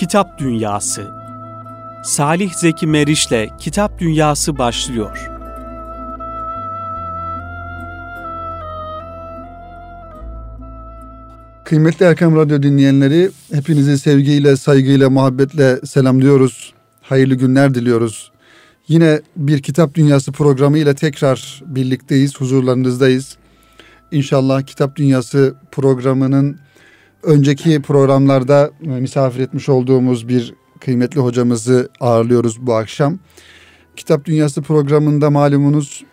[0.00, 1.10] Kitap Dünyası
[2.04, 5.30] Salih Zeki Meriç'le Kitap Dünyası başlıyor.
[11.64, 16.74] Kıymetli Erkam Radyo dinleyenleri, hepinizi sevgiyle, saygıyla, muhabbetle selamlıyoruz.
[17.02, 18.32] Hayırlı günler diliyoruz.
[18.88, 23.36] Yine bir Kitap Dünyası programı ile tekrar birlikteyiz, huzurlarınızdayız.
[24.12, 26.58] İnşallah Kitap Dünyası programının
[27.22, 33.18] önceki programlarda misafir etmiş olduğumuz bir kıymetli hocamızı ağırlıyoruz bu akşam.
[33.96, 36.04] Kitap Dünyası programında malumunuz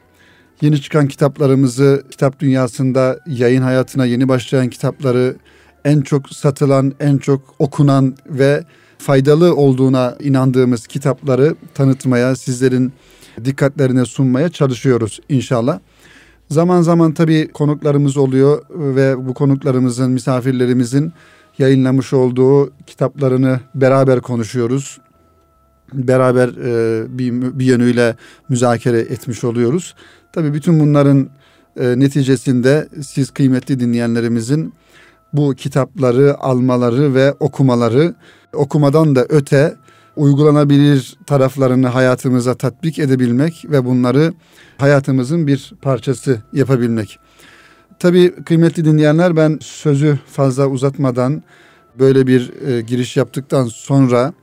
[0.61, 5.35] yeni çıkan kitaplarımızı kitap dünyasında yayın hayatına yeni başlayan kitapları
[5.85, 8.63] en çok satılan, en çok okunan ve
[8.97, 12.93] faydalı olduğuna inandığımız kitapları tanıtmaya, sizlerin
[13.45, 15.79] dikkatlerine sunmaya çalışıyoruz inşallah.
[16.49, 21.13] Zaman zaman tabii konuklarımız oluyor ve bu konuklarımızın, misafirlerimizin
[21.57, 24.97] yayınlamış olduğu kitaplarını beraber konuşuyoruz.
[25.93, 28.15] Beraber e, bir, bir yönüyle
[28.49, 29.95] müzakere etmiş oluyoruz.
[30.33, 31.29] Tabii bütün bunların
[31.79, 34.73] e, neticesinde siz kıymetli dinleyenlerimizin
[35.33, 38.15] bu kitapları almaları ve okumaları,
[38.53, 39.75] okumadan da öte
[40.17, 44.33] uygulanabilir taraflarını hayatımıza tatbik edebilmek ve bunları
[44.77, 47.19] hayatımızın bir parçası yapabilmek.
[47.99, 51.43] Tabii kıymetli dinleyenler ben sözü fazla uzatmadan
[51.99, 54.33] böyle bir e, giriş yaptıktan sonra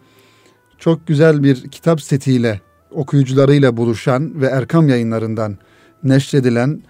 [0.78, 5.58] çok güzel bir kitap setiyle okuyucularıyla buluşan ve Erkam yayınlarından
[6.02, 6.83] neşredilen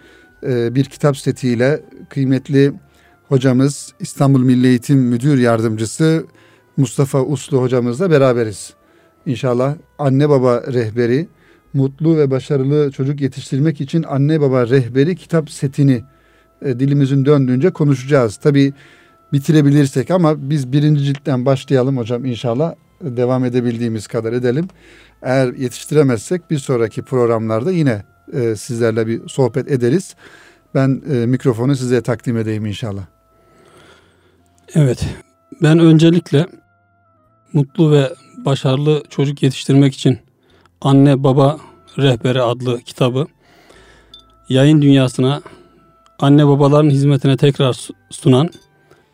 [0.46, 2.72] e, bir kitap setiyle kıymetli
[3.28, 6.26] hocamız İstanbul Milli Eğitim Müdür Yardımcısı
[6.76, 8.74] Mustafa Uslu hocamızla beraberiz.
[9.26, 11.28] İnşallah anne baba rehberi,
[11.74, 16.04] mutlu ve başarılı çocuk yetiştirmek için anne baba rehberi kitap setini
[16.62, 18.36] e, dilimizin döndüğünce konuşacağız.
[18.36, 18.72] Tabi
[19.32, 24.68] bitirebilirsek ama biz birinci ciltten başlayalım hocam inşallah devam edebildiğimiz kadar edelim.
[25.22, 28.02] Eğer yetiştiremezsek bir sonraki programlarda yine
[28.32, 30.14] e, sizlerle bir sohbet ederiz.
[30.74, 33.02] Ben e, mikrofonu size takdim edeyim inşallah.
[34.74, 35.06] Evet,
[35.62, 36.46] ben öncelikle
[37.54, 38.12] mutlu ve
[38.44, 40.18] başarılı çocuk yetiştirmek için
[40.80, 41.58] Anne Baba
[41.98, 43.26] Rehberi adlı kitabı
[44.48, 45.42] yayın dünyasına
[46.18, 48.50] anne babaların hizmetine tekrar sunan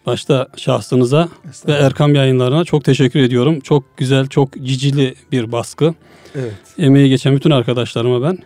[0.07, 1.29] başta şahsınıza
[1.67, 3.61] ve Erkam yayınlarına çok teşekkür ediyorum.
[3.61, 5.95] Çok güzel, çok cicili bir baskı.
[6.35, 6.55] Evet.
[6.79, 8.39] Emeği geçen bütün arkadaşlarıma ben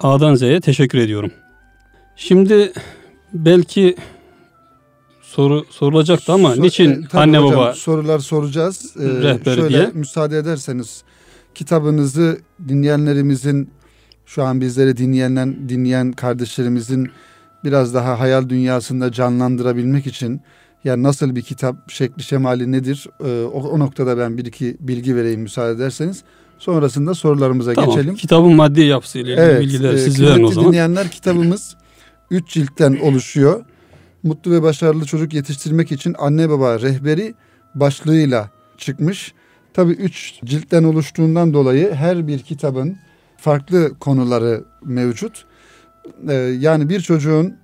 [0.00, 1.32] A'dan Z'ye teşekkür ediyorum.
[2.16, 2.72] Şimdi
[3.32, 3.96] belki
[5.28, 8.96] soru sorulacaktı ama so, niçin e, anne hocam, baba sorular soracağız.
[9.00, 9.90] Ee, rehberi şöyle diye.
[9.94, 11.02] müsaade ederseniz
[11.54, 13.70] kitabınızı dinleyenlerimizin
[14.26, 17.10] şu an bizleri dinleyen dinleyen kardeşlerimizin
[17.64, 20.40] biraz daha hayal dünyasında canlandırabilmek için
[20.84, 25.16] yani nasıl bir kitap şekli şemali nedir ee, o, o noktada ben bir iki bilgi
[25.16, 26.22] vereyim müsaade ederseniz.
[26.58, 27.90] Sonrasında sorularımıza tamam.
[27.90, 28.14] geçelim.
[28.14, 30.68] Kitabın maddi yapısıyla ilgili evet, bilgiler e, siz verin o zaman.
[30.68, 31.76] dinleyenler kitabımız
[32.30, 33.64] 3 ciltten oluşuyor.
[34.22, 37.34] Mutlu ve başarılı çocuk yetiştirmek için anne baba rehberi
[37.74, 39.34] başlığıyla çıkmış.
[39.74, 42.96] Tabi üç ciltten oluştuğundan dolayı her bir kitabın
[43.36, 45.44] farklı konuları mevcut.
[46.28, 47.56] Ee, yani bir çocuğun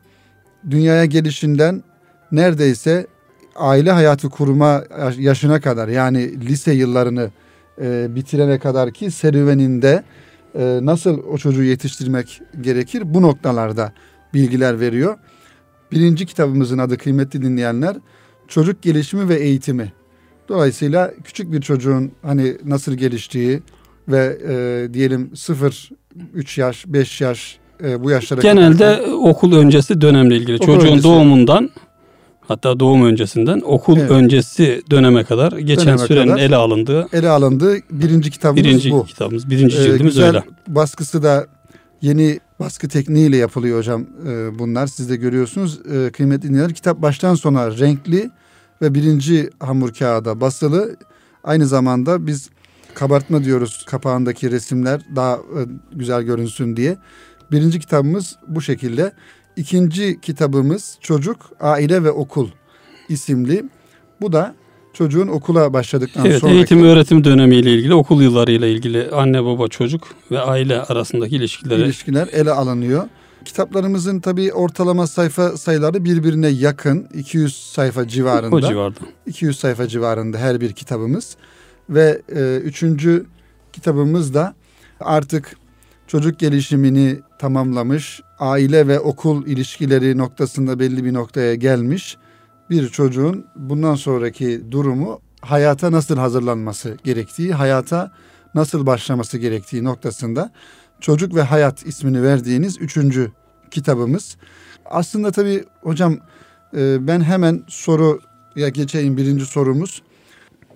[0.71, 1.83] dünyaya gelişinden
[2.33, 3.07] neredeyse
[3.57, 4.85] aile hayatı kurma
[5.19, 7.31] yaşına kadar yani lise yıllarını
[7.81, 10.03] e, bitirene kadar ki serüveninde
[10.55, 13.93] e, nasıl o çocuğu yetiştirmek gerekir bu noktalarda
[14.35, 15.19] bilgiler veriyor.
[15.93, 17.97] Birinci kitabımızın adı kıymetli dinleyenler
[18.49, 19.93] çocuk gelişimi ve eğitimi.
[20.49, 23.63] Dolayısıyla küçük bir çocuğun hani nasıl geliştiği
[24.09, 25.91] ve e, diyelim 0
[26.35, 31.05] 3 yaş 5 yaş e, bu yaşlara genelde kadar, okul öncesi dönemle ilgili çocuğun öncesi.
[31.05, 31.71] doğumundan
[32.49, 34.11] hatta doğum öncesinden okul evet.
[34.11, 39.05] öncesi döneme kadar geçen döneme sürenin kadar ele alındığı ele alındığı birinci kitabımız birinci bu.
[39.05, 40.43] kitabımız birinci cildimiz ee, güzel öyle.
[40.69, 41.47] Baskısı da
[42.05, 44.87] yeni baskı tekniğiyle yapılıyor hocam e, bunlar.
[44.87, 45.81] Siz de görüyorsunuz.
[45.93, 48.31] E, kıymetli dinleyenler kitap baştan sona renkli
[48.83, 50.97] ve birinci hamur kağıda basılı.
[51.45, 52.51] Aynı zamanda biz
[52.95, 55.61] kabartma diyoruz kapağındaki resimler daha e,
[55.93, 56.97] güzel görünsün diye.
[57.53, 59.13] Birinci kitabımız bu şekilde.
[59.57, 62.49] İkinci kitabımız Çocuk, Aile ve Okul
[63.09, 63.65] isimli.
[64.21, 64.55] Bu da
[64.95, 66.53] çocuğun okula başladıktan evet, sonra...
[66.53, 71.83] eğitim öğretim dönemiyle ilgili, okul yıllarıyla ilgili anne baba çocuk ve aile arasındaki ilişkileri...
[71.83, 73.09] ilişkiler ele alınıyor.
[73.45, 77.09] Kitaplarımızın tabii ortalama sayfa sayıları birbirine yakın.
[77.15, 78.57] 200 sayfa civarında.
[78.57, 79.01] O civarda.
[79.27, 81.37] 200 sayfa civarında her bir kitabımız.
[81.91, 83.27] Ve e, üçüncü
[83.73, 84.55] kitabımız da
[85.01, 85.57] artık
[86.07, 92.17] çocuk gelişimini tamamlamış, aile ve okul ilişkileri noktasında belli bir noktaya gelmiş
[92.71, 98.13] bir çocuğun bundan sonraki durumu hayata nasıl hazırlanması gerektiği, hayata
[98.55, 100.51] nasıl başlaması gerektiği noktasında
[101.01, 103.33] Çocuk ve Hayat ismini verdiğiniz üçüncü
[103.71, 104.37] kitabımız.
[104.85, 106.19] Aslında tabii hocam
[106.77, 110.03] e, ben hemen soruya geçeyim birinci sorumuz.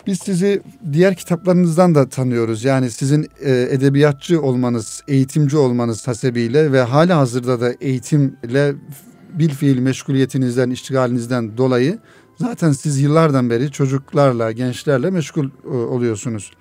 [0.07, 0.61] Biz sizi
[0.93, 2.63] diğer kitaplarınızdan da tanıyoruz.
[2.63, 8.75] Yani sizin e, edebiyatçı olmanız, eğitimci olmanız hasebiyle ve hala hazırda da eğitimle
[9.29, 11.99] bil fiil meşguliyetinizden, iştigalinizden dolayı
[12.37, 16.51] zaten siz yıllardan beri çocuklarla, gençlerle meşgul e, oluyorsunuz.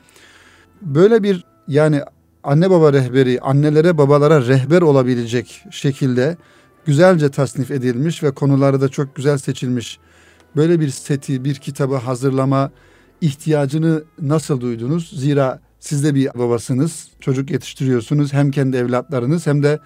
[0.82, 2.02] Böyle bir yani
[2.44, 6.36] anne baba rehberi, annelere babalara rehber olabilecek şekilde
[6.86, 9.98] güzelce tasnif edilmiş ve konuları da çok güzel seçilmiş.
[10.56, 12.70] Böyle bir seti, bir kitabı hazırlama
[13.20, 15.10] ihtiyacını nasıl duydunuz?
[15.20, 18.32] Zira siz de bir babasınız, çocuk yetiştiriyorsunuz.
[18.32, 19.78] Hem kendi evlatlarınız hem de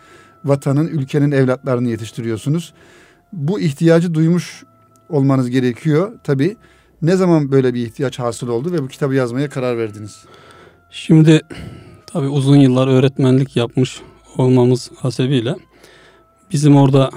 [0.45, 2.73] vatanın, ülkenin evlatlarını yetiştiriyorsunuz.
[3.33, 4.65] Bu ihtiyacı duymuş
[5.09, 6.57] olmanız gerekiyor tabii.
[7.03, 10.25] Ne zaman böyle bir ihtiyaç hasıl oldu ve bu kitabı yazmaya karar verdiniz?
[10.91, 11.41] Şimdi
[12.07, 14.01] tabii uzun yıllar öğretmenlik yapmış
[14.37, 15.57] olmamız hasebiyle
[16.53, 17.11] bizim orada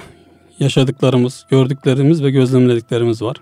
[0.58, 3.36] yaşadıklarımız, gördüklerimiz ve gözlemlediklerimiz var.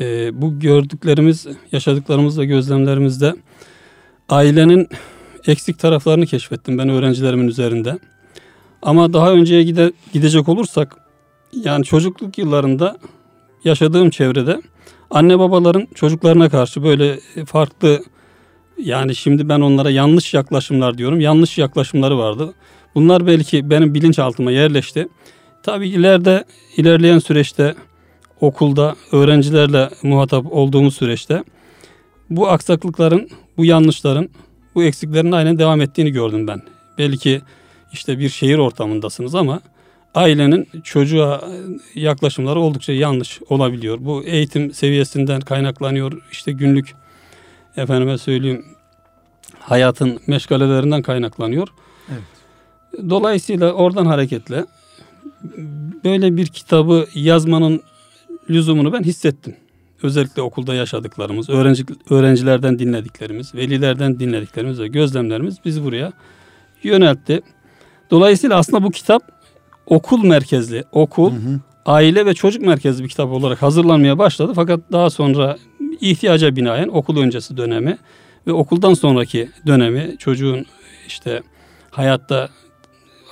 [0.00, 3.34] Ee, bu gördüklerimiz, yaşadıklarımız ve gözlemlerimizde
[4.28, 4.88] ailenin
[5.46, 7.98] eksik taraflarını keşfettim ben öğrencilerimin üzerinde.
[8.82, 10.96] Ama daha önceye gide, gidecek olursak
[11.52, 12.98] yani çocukluk yıllarında
[13.64, 14.62] yaşadığım çevrede
[15.10, 18.02] anne babaların çocuklarına karşı böyle farklı
[18.78, 21.20] yani şimdi ben onlara yanlış yaklaşımlar diyorum.
[21.20, 22.54] Yanlış yaklaşımları vardı.
[22.94, 25.08] Bunlar belki benim bilinçaltıma yerleşti.
[25.62, 26.44] Tabii ileride
[26.76, 27.74] ilerleyen süreçte
[28.40, 31.44] okulda öğrencilerle muhatap olduğumuz süreçte
[32.30, 34.28] bu aksaklıkların, bu yanlışların,
[34.74, 36.62] bu eksiklerin aynen devam ettiğini gördüm ben.
[36.98, 37.40] Belki
[37.92, 39.60] işte bir şehir ortamındasınız ama
[40.14, 41.50] ailenin çocuğa
[41.94, 43.98] yaklaşımları oldukça yanlış olabiliyor.
[44.00, 46.22] Bu eğitim seviyesinden kaynaklanıyor.
[46.32, 46.94] İşte günlük
[47.76, 48.64] efendime söyleyeyim
[49.58, 51.68] hayatın meşgalelerinden kaynaklanıyor.
[52.08, 52.22] Evet.
[53.10, 54.64] Dolayısıyla oradan hareketle
[56.04, 57.82] böyle bir kitabı yazmanın
[58.50, 59.56] lüzumunu ben hissettim.
[60.02, 66.12] Özellikle okulda yaşadıklarımız, öğrenci, öğrencilerden dinlediklerimiz, velilerden dinlediklerimiz ve gözlemlerimiz bizi buraya
[66.82, 67.42] yöneltti.
[68.10, 69.22] Dolayısıyla aslında bu kitap
[69.86, 71.60] okul merkezli, okul, hı hı.
[71.86, 74.52] aile ve çocuk merkezli bir kitap olarak hazırlanmaya başladı.
[74.54, 75.56] Fakat daha sonra
[76.00, 77.98] ihtiyaca binaen okul öncesi dönemi
[78.46, 80.66] ve okuldan sonraki dönemi çocuğun
[81.06, 81.42] işte
[81.90, 82.48] hayatta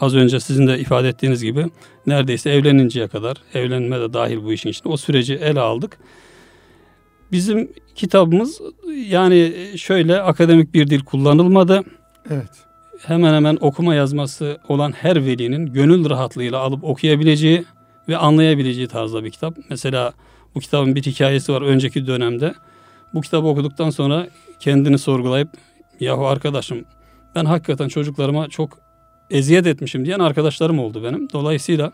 [0.01, 1.67] az önce sizin de ifade ettiğiniz gibi
[2.07, 5.99] neredeyse evleninceye kadar evlenme de dahil bu işin içine o süreci ele aldık.
[7.33, 8.61] Bizim kitabımız
[9.09, 11.83] yani şöyle akademik bir dil kullanılmadı.
[12.31, 12.51] Evet.
[13.03, 17.65] Hemen hemen okuma yazması olan her velinin gönül rahatlığıyla alıp okuyabileceği
[18.09, 19.59] ve anlayabileceği tarzda bir kitap.
[19.71, 20.13] Mesela
[20.55, 22.55] bu kitabın bir hikayesi var önceki dönemde.
[23.15, 24.29] Bu kitabı okuduktan sonra
[24.61, 25.49] kendini sorgulayıp
[26.01, 26.85] yahu arkadaşım
[27.35, 28.79] ben hakikaten çocuklarıma çok
[29.31, 31.29] eziyet etmişim diyen arkadaşlarım oldu benim.
[31.33, 31.93] Dolayısıyla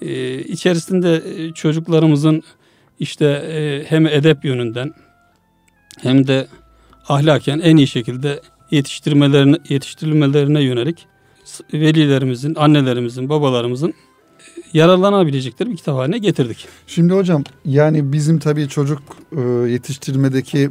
[0.00, 2.42] e, içerisinde e, çocuklarımızın
[3.00, 4.94] işte e, hem edep yönünden
[6.00, 6.46] hem de
[7.08, 8.40] ahlaken en iyi şekilde
[8.72, 11.06] yetiştirmelerine yetiştirilmelerine yönelik
[11.74, 13.94] velilerimizin, annelerimizin, babalarımızın e,
[14.72, 16.68] yararlanabilecekleri bir kitap haline getirdik.
[16.86, 19.02] Şimdi hocam yani bizim tabii çocuk
[19.36, 20.70] e, yetiştirmedeki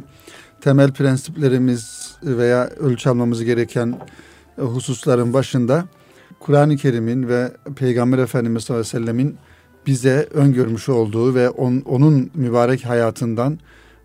[0.60, 4.00] temel prensiplerimiz veya ölçü almamız gereken
[4.56, 5.84] hususların başında
[6.40, 9.36] Kur'an-ı Kerim'in ve Peygamber Efendimiz sallallahu aleyhi ve sellemin
[9.86, 13.58] bize öngörmüş olduğu ve on, onun mübarek hayatından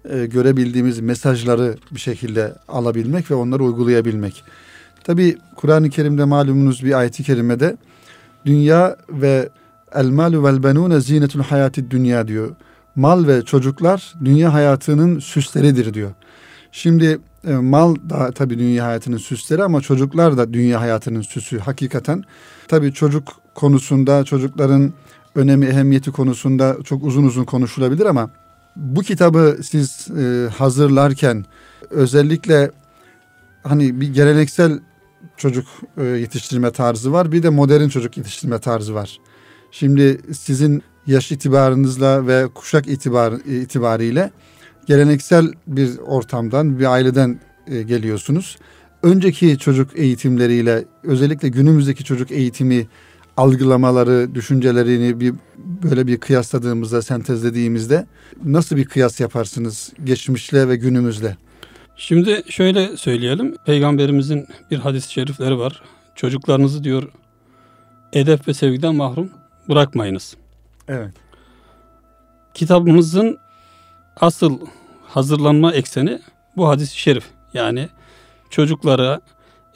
[0.09, 4.43] e, görebildiğimiz mesajları bir şekilde alabilmek ve onları uygulayabilmek.
[5.03, 7.77] Tabi Kur'an-ı Kerim'de malumunuz bir ayeti kerimede
[8.45, 9.49] dünya ve
[9.95, 12.55] el malu vel benune zinetul hayati dünya diyor.
[12.95, 16.11] Mal ve çocuklar dünya hayatının süsleridir diyor.
[16.71, 22.23] Şimdi e, mal da tabii dünya hayatının süsleri ama çocuklar da dünya hayatının süsü hakikaten.
[22.67, 24.93] Tabii çocuk konusunda çocukların
[25.35, 28.29] önemi, ehemmiyeti konusunda çok uzun uzun konuşulabilir ama
[28.77, 31.45] bu kitabı siz e, hazırlarken
[31.89, 32.71] özellikle
[33.63, 34.79] hani bir geleneksel
[35.37, 35.65] çocuk
[35.97, 39.19] e, yetiştirme tarzı var bir de modern çocuk yetiştirme tarzı var.
[39.71, 44.31] Şimdi sizin yaş itibarınızla ve kuşak itibar, itibariyle
[44.85, 48.57] geleneksel bir ortamdan, bir aileden e, geliyorsunuz.
[49.03, 52.87] Önceki çocuk eğitimleriyle özellikle günümüzdeki çocuk eğitimi
[53.37, 58.05] algılamaları, düşüncelerini bir böyle bir kıyasladığımızda, sentezlediğimizde
[58.45, 61.37] nasıl bir kıyas yaparsınız geçmişle ve günümüzle?
[61.95, 63.55] Şimdi şöyle söyleyelim.
[63.65, 65.81] Peygamberimizin bir hadis-i şerifleri var.
[66.15, 67.11] Çocuklarınızı diyor
[68.13, 69.29] edep ve sevgiden mahrum
[69.69, 70.35] bırakmayınız.
[70.87, 71.13] Evet.
[72.53, 73.37] Kitabımızın
[74.15, 74.59] asıl
[75.07, 76.21] hazırlanma ekseni
[76.57, 77.23] bu hadis-i şerif.
[77.53, 77.89] Yani
[78.49, 79.21] çocuklara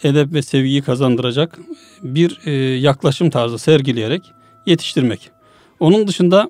[0.03, 1.59] edep ve sevgiyi kazandıracak
[2.03, 4.31] bir e, yaklaşım tarzı sergileyerek
[4.65, 5.31] yetiştirmek.
[5.79, 6.49] Onun dışında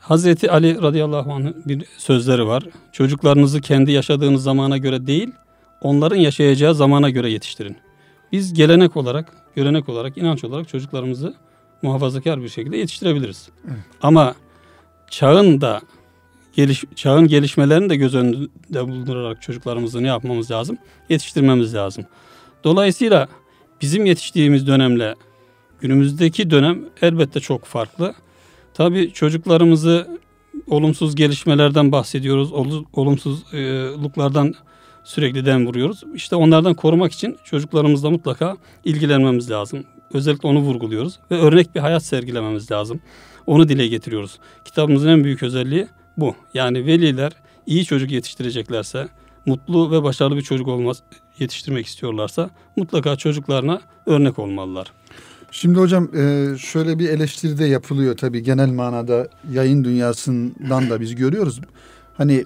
[0.00, 2.62] Hazreti Ali radıyallahu anh'ın bir sözleri var.
[2.92, 5.28] Çocuklarınızı kendi yaşadığınız zamana göre değil,
[5.80, 7.76] onların yaşayacağı zamana göre yetiştirin.
[8.32, 11.34] Biz gelenek olarak, görenek olarak, inanç olarak çocuklarımızı
[11.82, 13.48] muhafazakar bir şekilde yetiştirebiliriz.
[13.66, 13.78] Evet.
[14.02, 14.34] Ama
[15.10, 15.80] çağın da
[16.52, 20.78] geliş, çağın gelişmelerini de göz önünde bulundurarak çocuklarımızı ne yapmamız lazım?
[21.08, 22.04] Yetiştirmemiz lazım.
[22.66, 23.28] Dolayısıyla
[23.80, 25.14] bizim yetiştiğimiz dönemle
[25.80, 28.14] günümüzdeki dönem elbette çok farklı.
[28.74, 30.08] Tabii çocuklarımızı
[30.66, 32.52] olumsuz gelişmelerden bahsediyoruz.
[32.92, 34.54] Olumsuzluklardan
[35.04, 36.04] sürekli dem vuruyoruz.
[36.14, 39.84] İşte onlardan korumak için çocuklarımızla mutlaka ilgilenmemiz lazım.
[40.12, 43.00] Özellikle onu vurguluyoruz ve örnek bir hayat sergilememiz lazım.
[43.46, 44.38] Onu dile getiriyoruz.
[44.64, 46.34] Kitabımızın en büyük özelliği bu.
[46.54, 47.32] Yani veliler
[47.66, 49.08] iyi çocuk yetiştireceklerse,
[49.46, 51.02] mutlu ve başarılı bir çocuk olmaz
[51.38, 54.92] yetiştirmek istiyorlarsa mutlaka çocuklarına örnek olmalılar.
[55.50, 61.14] Şimdi hocam e, şöyle bir eleştiri de yapılıyor tabii genel manada yayın dünyasından da biz
[61.14, 61.60] görüyoruz.
[62.16, 62.44] Hani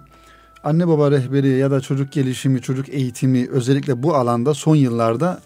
[0.64, 5.40] anne baba rehberi ya da çocuk gelişimi, çocuk eğitimi özellikle bu alanda son yıllarda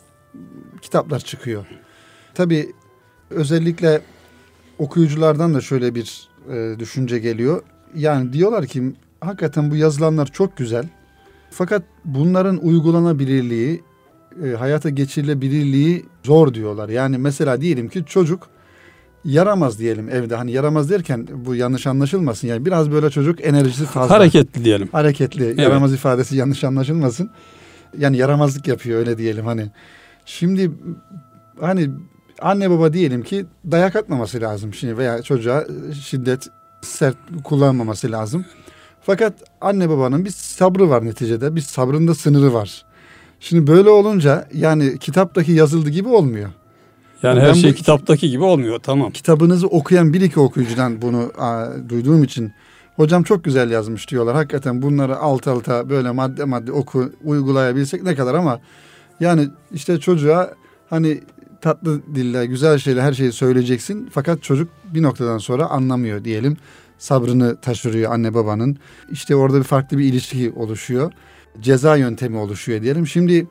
[0.82, 1.66] kitaplar çıkıyor.
[2.34, 2.72] Tabii
[3.30, 4.00] özellikle
[4.78, 7.62] okuyuculardan da şöyle bir e, düşünce geliyor.
[7.94, 10.88] Yani diyorlar ki hakikaten bu yazılanlar çok güzel.
[11.56, 13.82] Fakat bunların uygulanabilirliği,
[14.44, 16.88] e, hayata geçirilebilirliği zor diyorlar.
[16.88, 18.48] Yani mesela diyelim ki çocuk
[19.24, 20.34] yaramaz diyelim evde.
[20.34, 22.48] Hani yaramaz derken bu yanlış anlaşılmasın.
[22.48, 24.14] Yani biraz böyle çocuk enerjisi fazla.
[24.14, 24.88] Hareketli diyelim.
[24.92, 25.44] Hareketli.
[25.44, 25.58] Evet.
[25.58, 27.30] Yaramaz ifadesi yanlış anlaşılmasın.
[27.98, 29.70] Yani yaramazlık yapıyor öyle diyelim hani.
[30.26, 30.70] Şimdi
[31.60, 31.90] hani
[32.40, 35.64] anne baba diyelim ki dayak atmaması lazım şimdi veya çocuğa
[36.02, 36.48] şiddet
[36.82, 38.44] sert kullanmaması lazım.
[39.06, 41.56] Fakat anne babanın bir sabrı var neticede.
[41.56, 42.84] Bir sabrında sınırı var.
[43.40, 46.50] Şimdi böyle olunca yani kitaptaki yazıldığı gibi olmuyor.
[47.22, 49.10] Yani her ben şey bu, kitaptaki gibi olmuyor tamam.
[49.10, 52.52] Kitabınızı okuyan bir iki okuyucudan bunu a, duyduğum için
[52.96, 54.34] hocam çok güzel yazmış diyorlar.
[54.34, 58.60] Hakikaten bunları alt alta böyle madde madde oku uygulayabilsek ne kadar ama
[59.20, 60.54] yani işte çocuğa
[60.90, 61.20] hani
[61.60, 66.56] tatlı dille güzel şeyle her şeyi söyleyeceksin fakat çocuk bir noktadan sonra anlamıyor diyelim.
[66.98, 68.76] Sabrını taşırıyor anne babanın.
[69.10, 71.12] İşte orada bir farklı bir ilişki oluşuyor.
[71.60, 73.06] Ceza yöntemi oluşuyor diyelim.
[73.06, 73.48] Şimdi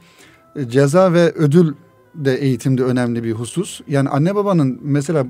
[0.55, 1.73] e, ceza ve ödül
[2.15, 3.81] de eğitimde önemli bir husus.
[3.87, 5.27] Yani anne babanın mesela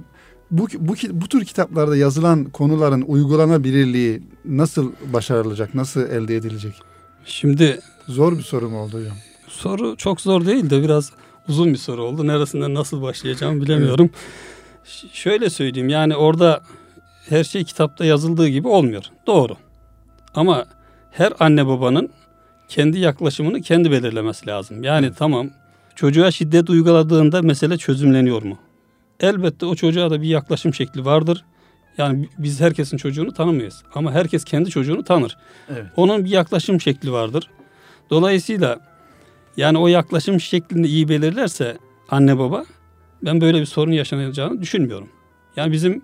[0.52, 6.74] bu, bu, bu tür kitaplarda yazılan konuların uygulanabilirliği nasıl başarılacak, nasıl elde edilecek?
[7.26, 9.18] Şimdi zor bir soru mu oldu hocam?
[9.48, 11.12] Soru çok zor değil de biraz
[11.48, 12.28] uzun bir soru oldu.
[12.28, 14.10] Neresinden nasıl başlayacağımı bilemiyorum.
[14.14, 15.14] Evet.
[15.14, 16.64] Şöyle söyleyeyim yani orada
[17.30, 19.04] her şey kitapta yazıldığı gibi olmuyor.
[19.28, 19.58] Doğru.
[20.36, 20.66] Ama
[21.12, 22.10] her anne babanın
[22.68, 24.84] kendi yaklaşımını kendi belirlemesi lazım.
[24.84, 25.18] Yani evet.
[25.18, 25.50] tamam
[25.96, 28.58] çocuğa şiddet uyguladığında mesele çözümleniyor mu?
[29.20, 31.46] Elbette o çocuğa da bir yaklaşım şekli vardır.
[31.98, 35.38] Yani biz herkesin çocuğunu tanımayız ama herkes kendi çocuğunu tanır.
[35.70, 35.86] Evet.
[35.96, 37.50] Onun bir yaklaşım şekli vardır.
[38.10, 38.80] Dolayısıyla
[39.58, 41.78] yani o yaklaşım şeklini iyi belirlerse
[42.10, 42.66] anne baba
[43.22, 45.10] ben böyle bir sorun yaşanacağını düşünmüyorum.
[45.56, 46.02] Yani bizim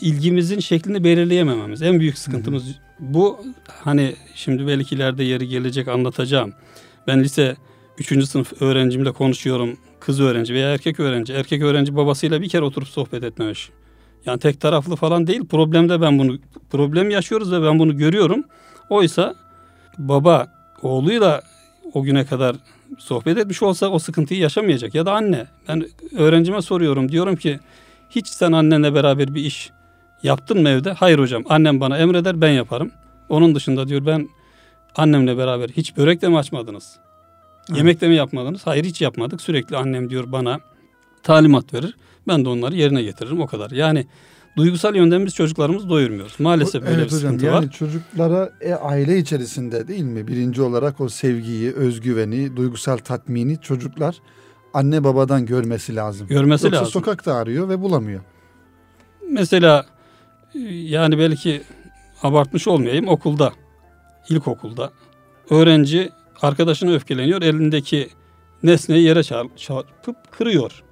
[0.00, 2.64] ilgimizin şeklini belirleyemememiz en büyük sıkıntımız.
[2.64, 2.74] Hı hı.
[3.00, 6.52] Bu hani şimdi belki ileride yeri gelecek anlatacağım.
[7.06, 7.56] Ben lise
[7.98, 8.28] 3.
[8.28, 9.76] sınıf öğrencimle konuşuyorum.
[10.00, 11.32] Kız öğrenci veya erkek öğrenci.
[11.32, 13.70] Erkek öğrenci babasıyla bir kere oturup sohbet etmemiş.
[14.26, 15.44] Yani tek taraflı falan değil.
[15.44, 16.38] Problemde ben bunu
[16.70, 18.44] problem yaşıyoruz ve ben bunu görüyorum.
[18.90, 19.34] Oysa
[19.98, 20.46] baba
[20.82, 21.42] oğluyla
[21.94, 22.56] o güne kadar
[22.98, 24.94] sohbet etmiş olsa o sıkıntıyı yaşamayacak.
[24.94, 25.46] Ya da anne.
[25.68, 27.12] Ben öğrencime soruyorum.
[27.12, 27.60] Diyorum ki
[28.14, 29.70] hiç sen annenle beraber bir iş
[30.22, 30.92] yaptın mı evde?
[30.92, 31.42] Hayır hocam.
[31.48, 32.90] Annem bana emreder ben yaparım.
[33.28, 34.28] Onun dışında diyor ben
[34.96, 36.96] annemle beraber hiç börek de mi açmadınız?
[37.68, 37.78] Evet.
[37.78, 38.66] Yemek de mi yapmadınız?
[38.66, 39.40] Hayır hiç yapmadık.
[39.40, 40.60] Sürekli annem diyor bana
[41.22, 41.96] talimat verir.
[42.28, 43.70] Ben de onları yerine getiririm o kadar.
[43.70, 44.06] Yani
[44.56, 46.40] duygusal yönden biz çocuklarımızı doyurmuyoruz.
[46.40, 47.62] Maalesef böyle evet bir hocam, sıkıntı yani var.
[47.62, 50.28] Yani çocuklara e, aile içerisinde değil mi?
[50.28, 54.16] Birinci olarak o sevgiyi, özgüveni, duygusal tatmini çocuklar
[54.74, 56.26] anne babadan görmesi lazım.
[56.26, 56.92] Görmesi Yoksa lazım.
[56.92, 58.20] sokakta arıyor ve bulamıyor.
[59.30, 59.86] Mesela
[60.70, 61.62] yani belki
[62.22, 63.52] abartmış olmayayım okulda,
[64.30, 64.90] ilkokulda
[65.50, 66.10] öğrenci
[66.42, 68.08] arkadaşına öfkeleniyor elindeki
[68.62, 69.22] nesneyi yere
[69.56, 70.82] çarpıp kırıyor.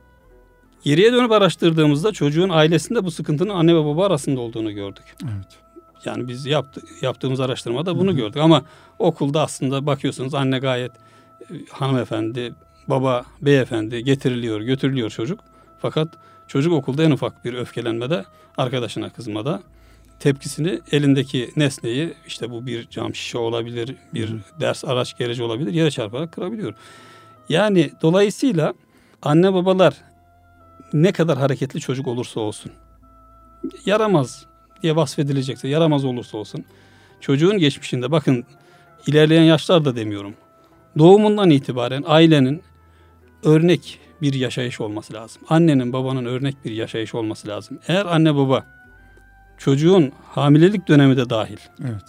[0.85, 5.05] Geriye dönüp araştırdığımızda çocuğun ailesinde bu sıkıntının anne ve baba arasında olduğunu gördük.
[5.25, 5.59] Evet.
[6.05, 8.17] Yani biz yaptı, yaptığımız araştırmada bunu Hı-hı.
[8.17, 8.63] gördük ama
[8.99, 10.93] okulda aslında bakıyorsunuz anne gayet
[11.41, 12.55] e, hanımefendi,
[12.89, 15.41] baba beyefendi getiriliyor, götürülüyor çocuk.
[15.79, 16.09] Fakat
[16.49, 18.25] çocuk okulda en ufak bir öfkelenmede,
[18.57, 19.63] arkadaşına kızmada
[20.21, 25.91] tepkisini elindeki nesneyi işte bu bir cam şişe olabilir, bir ders araç gereci olabilir yere
[25.91, 26.75] çarparak kırabiliyor.
[27.49, 28.75] Yani dolayısıyla
[29.23, 29.95] anne babalar
[30.93, 32.73] ne kadar hareketli çocuk olursa olsun
[33.87, 34.47] yaramaz
[34.83, 36.65] diye vasfedilecekse yaramaz olursa olsun
[37.21, 38.45] çocuğun geçmişinde bakın
[39.07, 40.35] ilerleyen yaşlarda demiyorum.
[40.99, 42.63] Doğumundan itibaren ailenin
[43.43, 45.43] örnek bir yaşayış olması lazım.
[45.49, 47.79] Annenin babanın örnek bir yaşayış olması lazım.
[47.89, 48.67] Eğer anne baba
[49.59, 51.59] çocuğun hamilelik dönemi de dahil.
[51.81, 52.05] Evet.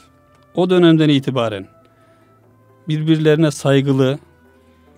[0.56, 1.68] O dönemden itibaren
[2.88, 4.20] birbirlerine saygılı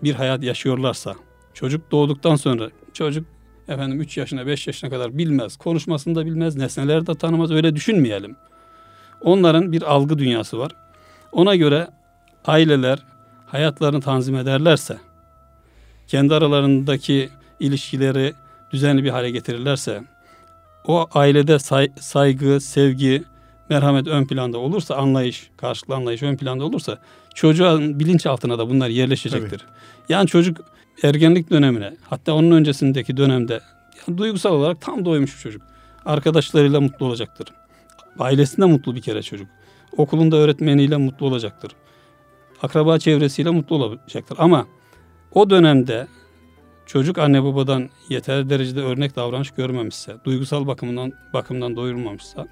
[0.03, 1.15] bir hayat yaşıyorlarsa
[1.53, 3.25] çocuk doğduktan sonra çocuk
[3.67, 8.35] efendim 3 yaşına 5 yaşına kadar bilmez, konuşmasını da bilmez, nesneleri de tanımaz öyle düşünmeyelim.
[9.21, 10.71] Onların bir algı dünyası var.
[11.31, 11.87] Ona göre
[12.45, 12.99] aileler
[13.45, 14.97] hayatlarını tanzim ederlerse,
[16.07, 18.33] kendi aralarındaki ilişkileri
[18.71, 20.03] düzenli bir hale getirirlerse,
[20.87, 23.23] o ailede say, saygı, sevgi,
[23.69, 26.97] merhamet ön planda olursa, anlayış, karşılıklı anlayış ön planda olursa
[27.33, 29.57] çocuğun bilinçaltına da bunlar yerleşecektir.
[29.57, 29.69] Tabii.
[30.09, 30.57] Yani çocuk
[31.03, 33.61] ergenlik dönemine hatta onun öncesindeki dönemde
[34.07, 35.61] yani duygusal olarak tam doymuş bir çocuk.
[36.05, 37.47] Arkadaşlarıyla mutlu olacaktır.
[38.19, 39.47] Ailesinde mutlu bir kere çocuk.
[39.97, 41.71] Okulunda öğretmeniyle mutlu olacaktır.
[42.61, 44.37] Akraba çevresiyle mutlu olacaktır.
[44.39, 44.67] Ama
[45.35, 46.07] o dönemde
[46.85, 52.47] çocuk anne babadan yeterli derecede örnek davranış görmemişse, duygusal bakımından bakımdan doyurmamışsa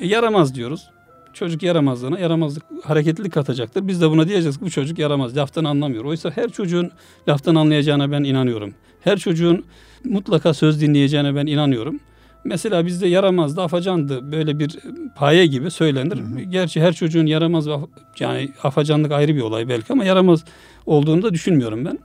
[0.00, 0.90] e, yaramaz diyoruz.
[1.32, 3.88] Çocuk yaramazlığına yaramazlık hareketlilik katacaktır.
[3.88, 5.36] Biz de buna diyeceğiz ki bu çocuk yaramaz.
[5.36, 6.04] Laftan anlamıyor.
[6.04, 6.90] Oysa her çocuğun
[7.28, 8.74] laftan anlayacağına ben inanıyorum.
[9.00, 9.64] Her çocuğun
[10.04, 12.00] mutlaka söz dinleyeceğine ben inanıyorum.
[12.46, 14.78] Mesela bizde yaramazdı, afacandı böyle bir
[15.14, 16.18] paye gibi söylenir.
[16.18, 16.40] Hı hı.
[16.40, 17.66] Gerçi her çocuğun yaramaz
[18.18, 20.44] yani afacanlık ayrı bir olay belki ama yaramaz
[20.86, 21.98] olduğunu da düşünmüyorum ben.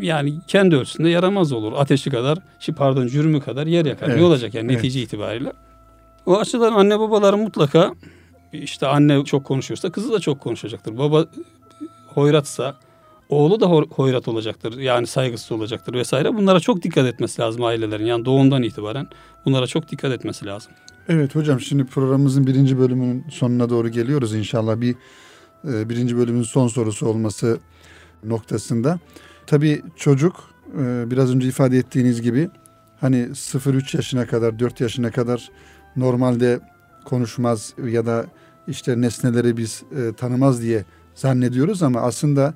[0.00, 1.72] Yani kendi ölçüsünde yaramaz olur.
[1.76, 2.38] Ateşi kadar,
[2.76, 4.08] pardon cürmü kadar yer yakar.
[4.08, 4.18] Evet.
[4.18, 5.08] Ne olacak yani netice evet.
[5.08, 5.52] itibariyle.
[6.26, 7.92] O açıdan anne babaların mutlaka
[8.52, 10.98] işte anne çok konuşuyorsa kızı da çok konuşacaktır.
[10.98, 11.26] Baba
[12.06, 12.76] hoyratsa
[13.32, 13.66] oğlu da
[13.96, 14.78] hoyrat olacaktır.
[14.78, 16.34] Yani saygısız olacaktır vesaire.
[16.34, 18.06] Bunlara çok dikkat etmesi lazım ailelerin.
[18.06, 19.06] Yani doğumdan itibaren
[19.44, 20.72] bunlara çok dikkat etmesi lazım.
[21.08, 24.80] Evet hocam şimdi programımızın birinci bölümünün sonuna doğru geliyoruz inşallah.
[24.80, 24.96] Bir
[25.68, 27.58] e, birinci bölümün son sorusu olması
[28.24, 28.98] noktasında.
[29.46, 30.36] Tabii çocuk
[30.78, 32.48] e, biraz önce ifade ettiğiniz gibi
[33.00, 35.50] hani 0-3 yaşına kadar 4 yaşına kadar
[35.96, 36.60] normalde
[37.04, 38.26] konuşmaz ya da
[38.68, 42.54] işte nesneleri biz e, tanımaz diye zannediyoruz ama aslında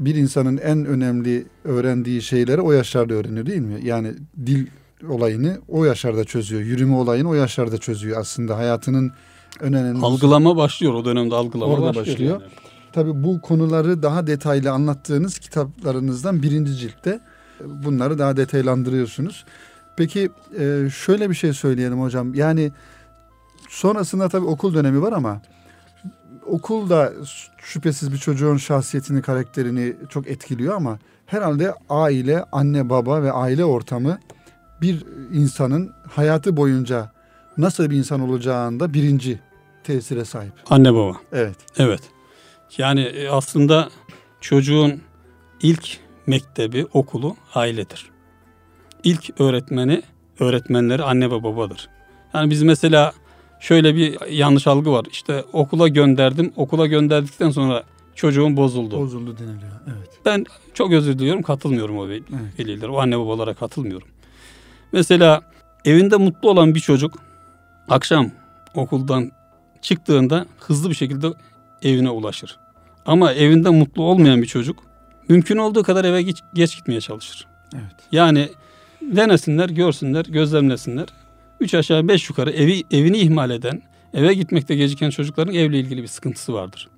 [0.00, 3.80] bir insanın en önemli öğrendiği şeyleri o yaşlarda öğreniyor değil mi?
[3.82, 4.14] Yani
[4.46, 4.66] dil
[5.08, 6.62] olayını o yaşlarda çözüyor.
[6.62, 8.56] Yürüme olayını o yaşlarda çözüyor aslında.
[8.56, 9.12] Hayatının
[9.62, 10.04] en önemli...
[10.04, 12.06] Algılama başlıyor o dönemde algılama Orada başlıyor.
[12.06, 12.40] başlıyor.
[12.40, 12.50] Yani.
[12.92, 17.20] Tabii bu konuları daha detaylı anlattığınız kitaplarınızdan birinci ciltte
[17.64, 19.44] bunları daha detaylandırıyorsunuz.
[19.96, 22.34] Peki e, şöyle bir şey söyleyelim hocam.
[22.34, 22.72] Yani
[23.68, 25.42] sonrasında tabii okul dönemi var ama
[26.48, 27.12] okul da
[27.58, 34.18] şüphesiz bir çocuğun şahsiyetini, karakterini çok etkiliyor ama herhalde aile, anne baba ve aile ortamı
[34.80, 37.12] bir insanın hayatı boyunca
[37.58, 39.40] nasıl bir insan olacağında birinci
[39.84, 40.52] tesire sahip.
[40.70, 41.16] Anne baba.
[41.32, 41.56] Evet.
[41.78, 42.00] Evet.
[42.78, 43.88] Yani e, aslında
[44.40, 45.00] çocuğun
[45.62, 48.10] ilk mektebi, okulu ailedir.
[49.04, 50.02] İlk öğretmeni,
[50.40, 51.88] öğretmenleri anne ve babadır.
[52.34, 53.12] Yani biz mesela
[53.60, 55.06] şöyle bir yanlış algı var.
[55.10, 56.52] İşte okula gönderdim.
[56.56, 57.82] Okula gönderdikten sonra
[58.14, 59.00] çocuğum bozuldu.
[59.00, 59.72] Bozuldu deniliyor.
[59.86, 60.08] Evet.
[60.24, 60.44] Ben
[60.74, 61.42] çok özür diliyorum.
[61.42, 62.42] Katılmıyorum o velilere.
[62.58, 62.84] Evet.
[62.84, 64.08] O anne babalara katılmıyorum.
[64.92, 65.42] Mesela
[65.84, 67.18] evinde mutlu olan bir çocuk
[67.88, 68.30] akşam
[68.74, 69.32] okuldan
[69.82, 71.26] çıktığında hızlı bir şekilde
[71.82, 72.58] evine ulaşır.
[73.06, 74.82] Ama evinde mutlu olmayan bir çocuk
[75.28, 77.46] mümkün olduğu kadar eve geç, geç gitmeye çalışır.
[77.74, 77.96] Evet.
[78.12, 78.48] Yani
[79.02, 81.06] denesinler, görsünler, gözlemlesinler.
[81.60, 83.82] Üç aşağı beş yukarı evi evini ihmal eden,
[84.14, 86.88] eve gitmekte geciken çocukların evle ilgili bir sıkıntısı vardır.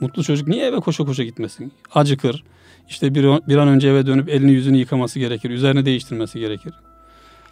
[0.00, 1.72] Mutlu çocuk niye eve koşa koşa gitmesin?
[1.94, 2.44] Acıkır.
[2.88, 5.50] İşte bir, bir an önce eve dönüp elini yüzünü yıkaması gerekir.
[5.50, 6.74] Üzerine değiştirmesi gerekir.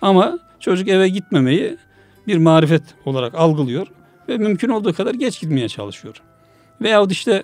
[0.03, 1.77] Ama çocuk eve gitmemeyi
[2.27, 3.87] bir marifet olarak algılıyor
[4.29, 6.23] ve mümkün olduğu kadar geç gitmeye çalışıyor.
[6.83, 7.43] Veyahut işte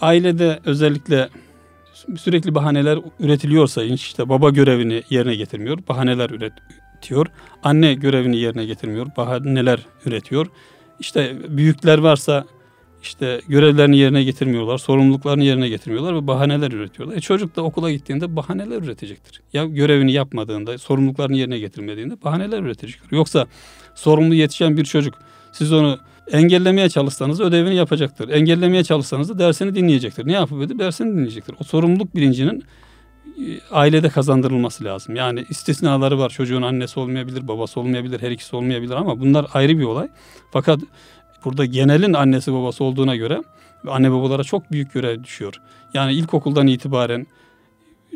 [0.00, 1.28] ailede özellikle
[2.16, 6.30] sürekli bahaneler üretiliyorsa işte baba görevini yerine getirmiyor, bahaneler
[6.96, 7.26] üretiyor.
[7.62, 10.46] Anne görevini yerine getirmiyor, bahaneler üretiyor.
[11.00, 12.44] İşte büyükler varsa
[13.02, 17.16] işte görevlerini yerine getirmiyorlar, sorumluluklarını yerine getirmiyorlar ve bahaneler üretiyorlar.
[17.16, 19.40] E çocuk da okula gittiğinde bahaneler üretecektir.
[19.52, 23.16] Ya görevini yapmadığında, sorumluluklarını yerine getirmediğinde bahaneler üretecektir.
[23.16, 23.46] Yoksa
[23.94, 25.14] sorumlu yetişen bir çocuk
[25.52, 25.98] siz onu
[26.32, 28.28] engellemeye çalışsanız ödevini yapacaktır.
[28.28, 30.26] Engellemeye çalışsanız da dersini dinleyecektir.
[30.26, 31.54] Ne yapıp edip dersini dinleyecektir.
[31.60, 32.64] O sorumluluk bilincinin
[33.70, 35.16] ailede kazandırılması lazım.
[35.16, 36.30] Yani istisnaları var.
[36.30, 40.08] Çocuğun annesi olmayabilir, babası olmayabilir, her ikisi olmayabilir ama bunlar ayrı bir olay.
[40.50, 40.80] Fakat
[41.44, 43.42] burada genelin annesi babası olduğuna göre
[43.88, 45.54] anne babalara çok büyük görev düşüyor.
[45.94, 47.26] Yani ilkokuldan itibaren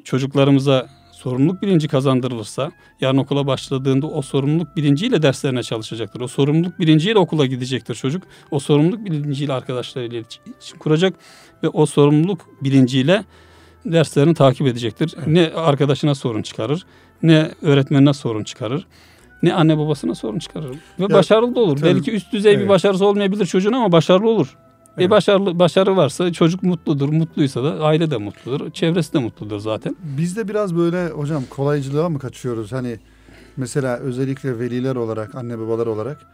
[0.05, 6.21] çocuklarımıza sorumluluk bilinci kazandırılırsa yarın okula başladığında o sorumluluk bilinciyle derslerine çalışacaktır.
[6.21, 8.23] O sorumluluk bilinciyle okula gidecektir çocuk.
[8.51, 11.15] O sorumluluk bilinciyle arkadaşlarıyla iletişim kuracak
[11.63, 13.25] ve o sorumluluk bilinciyle
[13.87, 15.15] derslerini takip edecektir.
[15.17, 15.27] Evet.
[15.27, 16.87] Ne arkadaşına sorun çıkarır,
[17.23, 18.87] ne öğretmenine sorun çıkarır,
[19.43, 20.71] ne anne babasına sorun çıkarır.
[20.99, 21.77] Ve ya, başarılı da olur.
[21.77, 22.65] Tabii, Belki üst düzey evet.
[22.65, 24.57] bir başarısı olmayabilir çocuğun ama başarılı olur.
[24.97, 25.07] Evet.
[25.07, 27.09] E başarılı başarı varsa çocuk mutludur.
[27.09, 28.71] Mutluysa da aile de mutludur.
[28.71, 29.97] Çevresi de mutludur zaten.
[30.03, 32.73] Biz de biraz böyle hocam kolaycılığa mı kaçıyoruz?
[32.73, 32.99] Hani
[33.57, 36.27] mesela özellikle veliler olarak, anne babalar olarak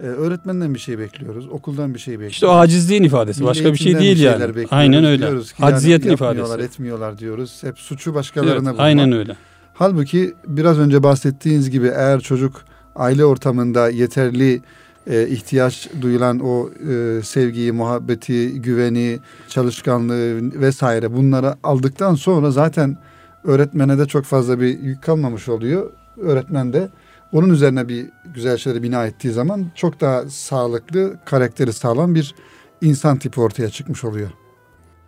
[0.00, 2.34] e, öğretmenden bir şey bekliyoruz, okuldan bir şey bekliyoruz.
[2.34, 4.66] İşte o acizliğin ifadesi, başka bir şey değil bir yani.
[4.70, 5.28] Aynen öyle.
[5.60, 6.62] Aciziyetin yani ifadesi.
[6.62, 7.62] etmiyorlar diyoruz.
[7.62, 8.80] Hep suçu başkalarına evet, bulmak.
[8.80, 9.36] Aynen öyle.
[9.74, 12.64] Halbuki biraz önce bahsettiğiniz gibi eğer çocuk
[12.96, 14.62] aile ortamında yeterli
[15.06, 22.96] e, ihtiyaç duyulan o e, sevgiyi, muhabbeti, güveni, çalışkanlığı vesaire bunları aldıktan sonra zaten
[23.44, 25.90] öğretmene de çok fazla bir yük kalmamış oluyor.
[26.20, 26.88] Öğretmen de
[27.32, 32.34] onun üzerine bir güzel şeyleri bina ettiği zaman çok daha sağlıklı, karakteri sağlam bir
[32.80, 34.30] insan tipi ortaya çıkmış oluyor.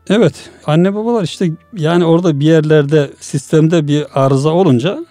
[0.08, 5.06] Evet, anne babalar işte yani orada bir yerlerde sistemde bir arıza olunca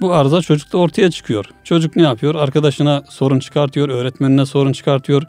[0.00, 1.44] bu arıza çocukta ortaya çıkıyor.
[1.64, 2.34] Çocuk ne yapıyor?
[2.34, 5.22] Arkadaşına sorun çıkartıyor, öğretmenine sorun çıkartıyor.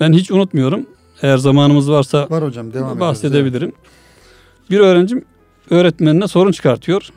[0.00, 0.86] Ben hiç unutmuyorum.
[1.22, 3.72] Eğer zamanımız varsa Var hocam, devam bahsedebilirim.
[3.78, 4.70] Evet.
[4.70, 5.24] Bir öğrencim
[5.70, 7.08] öğretmenine sorun çıkartıyor.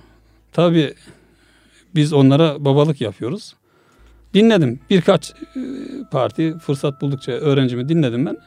[0.54, 0.94] Tabii
[1.96, 3.54] biz onlara babalık yapıyoruz.
[4.34, 4.80] Dinledim.
[4.90, 5.36] Birkaç e,
[6.12, 8.38] parti fırsat buldukça öğrencimi dinledim ben.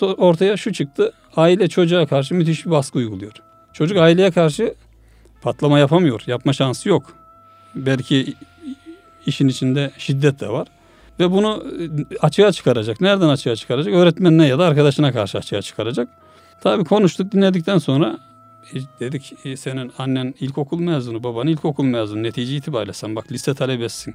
[0.00, 1.12] Ortaya şu çıktı.
[1.36, 3.32] Aile çocuğa karşı müthiş bir baskı uyguluyor.
[3.72, 4.74] Çocuk aileye karşı
[5.42, 6.22] patlama yapamıyor.
[6.26, 7.14] Yapma şansı yok.
[7.74, 8.34] Belki
[9.26, 10.68] işin içinde şiddet de var.
[11.20, 11.64] Ve bunu
[12.12, 13.00] e, açığa çıkaracak.
[13.00, 13.94] Nereden açığa çıkaracak?
[13.94, 16.08] Öğretmenine ya da arkadaşına karşı açığa çıkaracak.
[16.60, 18.18] Tabii konuştuk dinledikten sonra
[19.00, 22.22] dedik e, senin annen ilkokul mezunu, baban ilkokul mezunu.
[22.22, 24.14] Netice itibariyle sen bak lise talebesisin.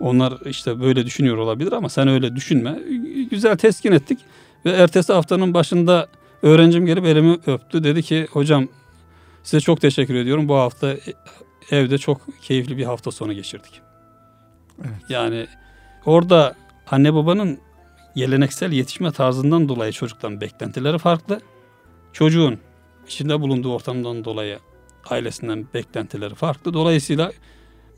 [0.00, 2.78] Onlar işte böyle düşünüyor olabilir ama sen öyle düşünme.
[3.30, 4.18] Güzel teskin ettik.
[4.64, 6.08] Ve ertesi haftanın başında
[6.42, 7.84] öğrencim gelip elimi öptü.
[7.84, 8.68] Dedi ki hocam
[9.42, 10.48] size çok teşekkür ediyorum.
[10.48, 10.96] Bu hafta
[11.70, 13.80] evde çok keyifli bir hafta sonu geçirdik.
[14.80, 15.02] Evet.
[15.08, 15.46] Yani
[16.06, 16.54] orada
[16.90, 17.58] anne babanın
[18.16, 21.40] geleneksel yetişme tarzından dolayı çocuktan beklentileri farklı.
[22.12, 22.58] Çocuğun
[23.08, 24.58] içinde bulunduğu ortamdan dolayı
[25.10, 26.74] ailesinden beklentileri farklı.
[26.74, 27.32] Dolayısıyla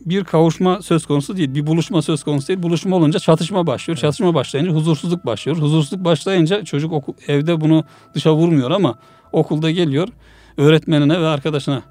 [0.07, 2.63] bir kavuşma söz konusu değil, bir buluşma söz konusu değil.
[2.63, 3.97] Buluşma olunca çatışma başlıyor.
[3.97, 4.03] Evet.
[4.03, 5.59] Çatışma başlayınca huzursuzluk başlıyor.
[5.59, 8.99] Huzursuzluk başlayınca çocuk okul, evde bunu dışa vurmuyor ama
[9.33, 10.09] okulda geliyor
[10.57, 11.83] öğretmenine ve arkadaşına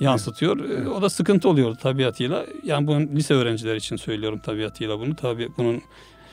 [0.00, 0.58] yansıtıyor.
[0.60, 0.88] Evet.
[0.88, 2.46] O da sıkıntı oluyor tabiatıyla.
[2.64, 5.16] Yani bunu lise öğrenciler için söylüyorum tabiatıyla bunu.
[5.16, 5.82] Tabii bunun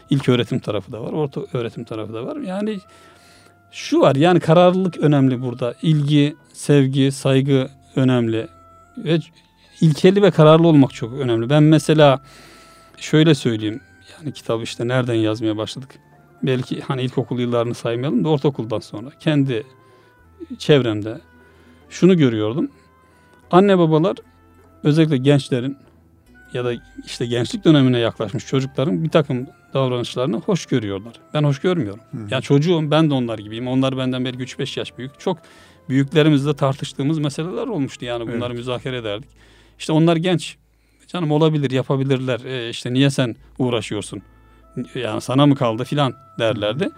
[0.09, 2.37] ilk öğretim tarafı da var, orta öğretim tarafı da var.
[2.37, 2.79] Yani
[3.73, 5.75] şu var yani kararlılık önemli burada.
[5.81, 8.47] İlgi, sevgi, saygı önemli.
[8.97, 9.19] Ve
[9.81, 11.49] ilkeli ve kararlı olmak çok önemli.
[11.49, 12.21] Ben mesela
[12.97, 13.81] şöyle söyleyeyim.
[14.11, 15.89] Yani kitabı işte nereden yazmaya başladık?
[16.43, 19.63] Belki hani ilkokul yıllarını saymayalım da ortaokuldan sonra kendi
[20.57, 21.21] çevremde
[21.89, 22.71] şunu görüyordum.
[23.51, 24.17] Anne babalar
[24.83, 25.77] özellikle gençlerin
[26.53, 26.73] ya da
[27.05, 31.13] işte gençlik dönemine yaklaşmış çocukların bir takım davranışlarını hoş görüyorlar.
[31.33, 31.99] Ben hoş görmüyorum.
[32.11, 32.17] Hı.
[32.31, 33.67] Ya çocuğum ben de onlar gibiyim.
[33.67, 35.19] Onlar benden belki 3-5 yaş büyük.
[35.19, 35.37] Çok
[35.89, 38.57] büyüklerimizle tartıştığımız meseleler olmuştu yani bunları evet.
[38.57, 39.29] müzakere ederdik.
[39.79, 40.57] İşte onlar genç.
[41.07, 42.39] Canım olabilir, yapabilirler.
[42.39, 44.21] E işte niye sen uğraşıyorsun?
[44.95, 46.89] Yani sana mı kaldı filan derlerdi.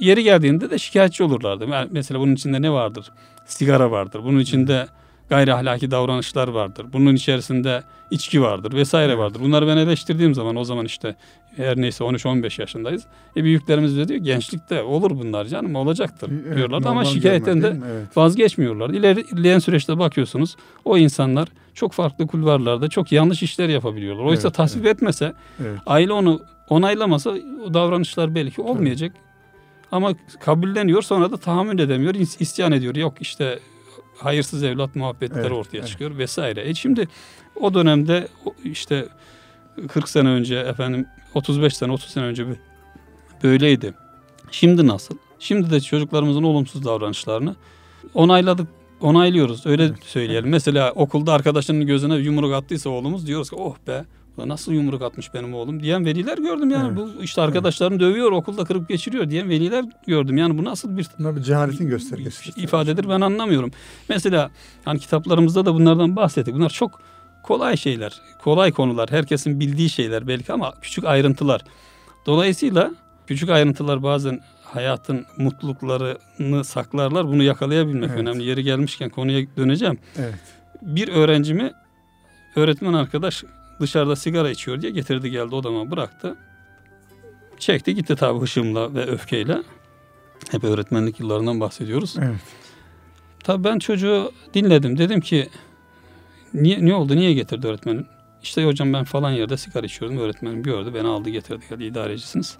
[0.00, 1.88] Yeri geldiğinde de şikayetçi olurlardı.
[1.90, 3.12] Mesela bunun içinde ne vardır?
[3.46, 4.20] Sigara vardır.
[4.24, 4.86] Bunun içinde
[5.28, 6.86] gayri ahlaki davranışlar vardır.
[6.92, 9.40] Bunun içerisinde içki vardır vesaire vardır.
[9.40, 11.16] Bunları ben eleştirdiğim zaman o zaman işte
[11.56, 13.04] her neyse 13-15 yaşındayız.
[13.36, 18.16] E büyüklerimiz de diyor gençlikte olur bunlar canım olacaktır evet, diyorlar ama şikayetten de evet.
[18.16, 18.90] vazgeçmiyorlar.
[18.90, 24.24] İleri, ilerleyen süreçte bakıyorsunuz o insanlar çok farklı kulvarlarda çok yanlış işler yapabiliyorlar.
[24.24, 24.96] Oysa evet, tasvip evet.
[24.96, 25.78] etmese evet.
[25.86, 27.30] aile onu onaylamasa
[27.66, 29.12] o davranışlar belki olmayacak.
[29.14, 29.28] Evet.
[29.92, 32.96] Ama kabulleniyor sonra da tahammül edemiyor, isyan ediyor.
[32.96, 33.58] Yok işte
[34.18, 35.88] hayırsız evlat muhabbetleri evet, ortaya evet.
[35.88, 36.68] çıkıyor vesaire.
[36.68, 37.08] E şimdi
[37.60, 38.28] o dönemde
[38.64, 39.08] işte
[39.88, 42.46] 40 sene önce efendim 35 sene 30 sene önce
[43.42, 43.94] böyleydi.
[44.50, 45.16] Şimdi nasıl?
[45.38, 47.56] Şimdi de çocuklarımızın olumsuz davranışlarını
[48.14, 48.68] onayladık
[49.00, 50.50] onaylıyoruz öyle evet, söyleyelim.
[50.50, 54.04] Mesela okulda arkadaşının gözüne yumruk attıysa oğlumuz diyoruz ki oh be
[54.46, 56.86] nasıl yumruk atmış benim oğlum diyen veliler gördüm yani.
[56.86, 57.16] Evet.
[57.18, 58.00] Bu işte arkadaşlarım evet.
[58.02, 60.38] dövüyor okulda kırıp geçiriyor diyen veliler gördüm.
[60.38, 62.60] Yani bu nasıl bir, bir cehaletin göstergesi.
[62.60, 63.70] İfadedir ben anlamıyorum.
[64.08, 64.50] Mesela
[64.84, 66.54] hani kitaplarımızda da bunlardan bahsettik.
[66.54, 67.00] Bunlar çok
[67.42, 71.64] kolay şeyler, kolay konular, herkesin bildiği şeyler belki ama küçük ayrıntılar.
[72.26, 72.90] Dolayısıyla
[73.26, 77.26] küçük ayrıntılar bazen hayatın mutluluklarını saklarlar.
[77.26, 78.20] Bunu yakalayabilmek Evet.
[78.20, 78.44] önemli.
[78.44, 79.98] Yeri gelmişken konuya döneceğim.
[80.18, 80.34] Evet.
[80.82, 81.72] Bir öğrencimi
[82.56, 83.44] öğretmen arkadaş
[83.80, 86.36] dışarıda sigara içiyor diye getirdi geldi odama bıraktı.
[87.58, 89.62] Çekti gitti tabii hışımla ve öfkeyle.
[90.50, 92.16] Hep öğretmenlik yıllarından bahsediyoruz.
[92.18, 92.40] Evet.
[93.44, 94.98] Tabii ben çocuğu dinledim.
[94.98, 95.48] Dedim ki
[96.54, 97.16] niye ne oldu?
[97.16, 98.06] Niye getirdi öğretmenim?
[98.42, 100.18] İşte hocam ben falan yerde sigara içiyordum.
[100.18, 100.94] Öğretmenim gördü.
[100.94, 101.64] Beni aldı getirdi.
[101.70, 102.56] Geldi idarecisiniz.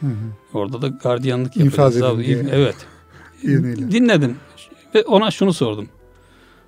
[0.00, 0.12] Hı hı.
[0.54, 1.56] Orada da gardiyanlık
[2.22, 2.48] diye.
[2.50, 2.76] Evet.
[3.92, 4.36] Dinledim.
[4.94, 5.88] Ve ona şunu sordum.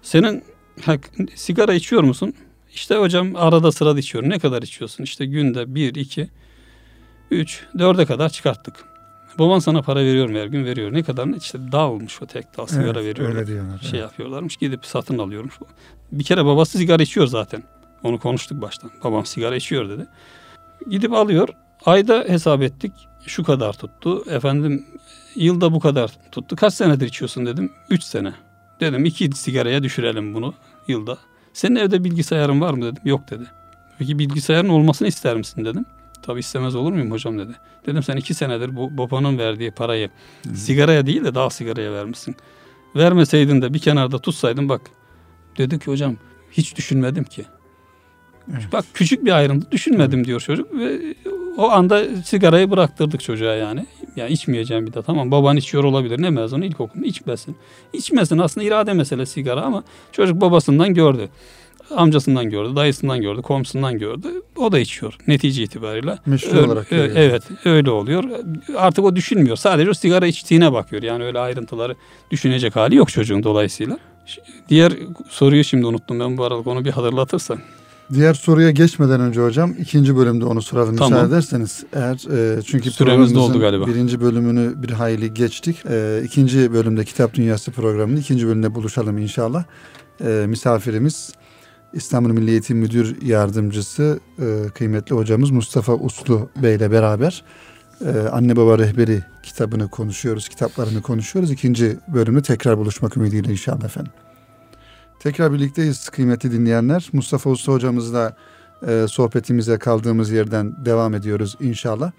[0.02, 0.44] Senin
[1.34, 2.34] sigara içiyor musun?
[2.74, 4.30] İşte hocam arada sırada içiyorum.
[4.30, 5.04] Ne kadar içiyorsun?
[5.04, 6.28] İşte günde bir, iki,
[7.30, 8.74] üç, dörde kadar çıkarttık.
[9.38, 10.64] Baban sana para veriyor mu her gün?
[10.64, 10.92] Veriyor.
[10.92, 11.28] Ne kadar?
[11.28, 13.28] İşte dağ olmuş o tek dağ sigara Evet, veriyor.
[13.28, 13.78] Öyle diyorlar.
[13.78, 14.00] Şey evet.
[14.00, 14.56] yapıyorlarmış.
[14.56, 15.54] Gidip satın alıyormuş.
[16.12, 17.62] Bir kere babası sigara içiyor zaten.
[18.02, 18.90] Onu konuştuk baştan.
[19.04, 20.06] Babam sigara içiyor dedi.
[20.90, 21.48] Gidip alıyor.
[21.86, 22.92] Ayda hesap ettik.
[23.26, 24.24] Şu kadar tuttu.
[24.30, 24.86] Efendim
[25.36, 26.56] yılda bu kadar tuttu.
[26.56, 27.72] Kaç senedir içiyorsun dedim.
[27.90, 28.34] Üç sene.
[28.80, 30.54] Dedim iki sigaraya düşürelim bunu
[30.88, 31.18] yılda.
[31.52, 33.02] Senin evde bilgisayarın var mı dedim.
[33.04, 33.44] Yok dedi.
[33.98, 35.84] Peki bilgisayarın olmasını ister misin dedim.
[36.22, 37.52] Tabii istemez olur muyum hocam dedi.
[37.86, 40.10] Dedim sen iki senedir bu babanın verdiği parayı
[40.54, 42.36] sigaraya değil de daha sigaraya vermişsin.
[42.96, 44.80] Vermeseydin de bir kenarda tutsaydın bak.
[45.58, 46.16] Dedi ki hocam
[46.52, 47.44] hiç düşünmedim ki.
[48.52, 48.68] Evet.
[48.72, 51.14] Bak küçük bir ayrıntı düşünmedim diyor çocuk ve
[51.56, 53.86] o anda sigarayı bıraktırdık çocuğa yani.
[54.16, 57.56] Yani içmeyeceğim bir de tamam baban içiyor olabilir ne mezunu ilkokulunda içmesin.
[57.92, 59.82] İçmesin aslında irade meselesi sigara ama
[60.12, 61.28] çocuk babasından gördü.
[61.96, 64.28] Amcasından gördü, dayısından gördü, komşusundan gördü.
[64.56, 66.18] O da içiyor netice itibariyle.
[66.26, 67.16] Meşru Öyle- olarak görüyor.
[67.16, 68.24] Evet öyle oluyor.
[68.76, 69.56] Artık o düşünmüyor.
[69.56, 71.02] Sadece o sigara içtiğine bakıyor.
[71.02, 71.96] Yani öyle ayrıntıları
[72.30, 73.98] düşünecek hali yok çocuğun dolayısıyla.
[74.68, 74.92] Diğer
[75.28, 77.58] soruyu şimdi unuttum ben bu arada onu bir hatırlatırsan.
[78.14, 81.12] Diğer soruya geçmeden önce hocam ikinci bölümde onu soralım Tamam.
[81.12, 81.84] müsaade ederseniz.
[81.92, 83.86] Eğer e, çünkü Süremiz doldu galiba.
[83.86, 85.76] birinci bölümünü bir hayli geçtik.
[85.90, 89.64] E, ikinci bölümde Kitap Dünyası programının ikinci bölümünde buluşalım inşallah.
[90.24, 91.32] E, misafirimiz
[91.92, 97.44] İstanbul Milli Eğitim Müdür Yardımcısı e, kıymetli hocamız Mustafa Uslu Bey ile beraber
[98.04, 101.50] e, Anne Baba Rehberi kitabını konuşuyoruz, kitaplarını konuşuyoruz.
[101.50, 104.12] İkinci bölümde tekrar buluşmak ümidiyle inşallah efendim.
[105.20, 107.08] Tekrar birlikteyiz kıymetli dinleyenler.
[107.12, 108.36] Mustafa Usta hocamızla
[108.86, 112.12] e, sohbetimize kaldığımız yerden devam ediyoruz inşallah.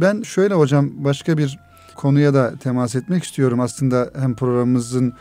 [0.00, 1.58] Ben şöyle hocam başka bir
[1.94, 3.60] konuya da temas etmek istiyorum.
[3.60, 5.12] Aslında hem programımızın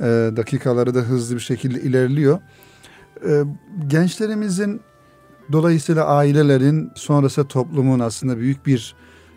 [0.00, 0.04] e,
[0.36, 2.38] dakikaları da hızlı bir şekilde ilerliyor.
[3.28, 3.42] E,
[3.86, 4.80] gençlerimizin
[5.52, 8.94] dolayısıyla ailelerin sonrası toplumun aslında büyük bir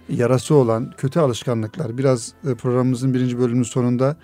[0.10, 1.98] yarası olan kötü alışkanlıklar.
[1.98, 4.16] Biraz e, programımızın birinci bölümünün sonunda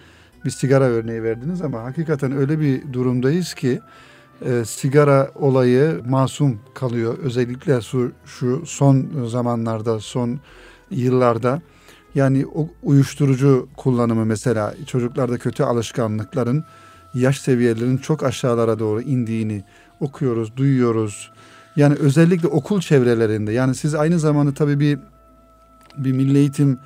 [0.46, 3.82] bir sigara örneği verdiniz ama hakikaten öyle bir durumdayız ki
[4.46, 7.18] e, sigara olayı masum kalıyor.
[7.18, 10.40] Özellikle şu, şu son zamanlarda, son
[10.92, 11.62] yıllarda
[12.16, 16.64] yani o uyuşturucu kullanımı mesela çocuklarda kötü alışkanlıkların
[17.14, 19.64] yaş seviyelerinin çok aşağılara doğru indiğini
[20.00, 21.32] okuyoruz, duyuyoruz.
[21.76, 25.00] Yani özellikle okul çevrelerinde yani siz aynı zamanda tabii bir
[25.98, 26.80] bir Milli Eğitim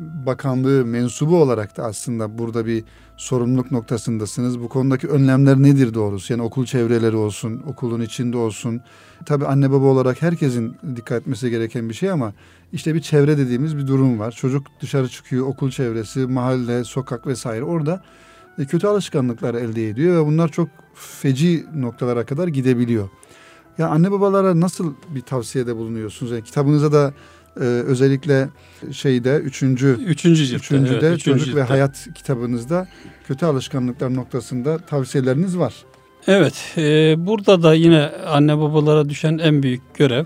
[0.00, 2.84] Bakanlığı mensubu olarak da aslında burada bir
[3.16, 4.60] sorumluluk noktasındasınız.
[4.60, 6.32] Bu konudaki önlemler nedir doğrusu?
[6.32, 8.80] Yani okul çevreleri olsun, okulun içinde olsun.
[9.26, 12.32] Tabii anne baba olarak herkesin dikkat etmesi gereken bir şey ama
[12.72, 14.32] işte bir çevre dediğimiz bir durum var.
[14.32, 18.02] Çocuk dışarı çıkıyor, okul çevresi, mahalle, sokak vesaire orada
[18.58, 23.08] e, kötü alışkanlıklar elde ediyor ve bunlar çok feci noktalara kadar gidebiliyor.
[23.78, 26.32] Ya anne babalara nasıl bir tavsiyede bulunuyorsunuz?
[26.32, 27.14] Yani kitabınıza da
[27.56, 28.48] e, özellikle
[28.92, 30.56] şeyde üçüncü Üçüncü ciltte.
[30.56, 31.62] Üçüncüde evet, çocuk ve ciltte.
[31.62, 32.88] hayat kitabınızda
[33.28, 35.74] kötü alışkanlıklar noktasında tavsiyeleriniz var.
[36.26, 40.24] Evet, e, burada da yine anne babalara düşen en büyük görev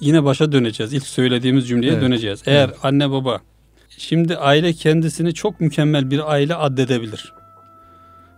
[0.00, 0.92] yine başa döneceğiz.
[0.92, 2.02] İlk söylediğimiz cümleye Evet.
[2.02, 2.42] döneceğiz.
[2.46, 2.78] Eğer Evet.
[2.82, 3.40] anne baba
[3.88, 7.32] şimdi aile kendisini çok mükemmel bir aile addedebilir.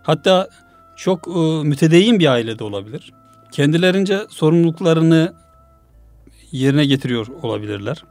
[0.03, 0.49] Hatta
[0.95, 3.13] çok e, mütedeyyin bir aile de olabilir.
[3.51, 5.33] Kendilerince sorumluluklarını
[6.51, 8.03] yerine getiriyor olabilirler.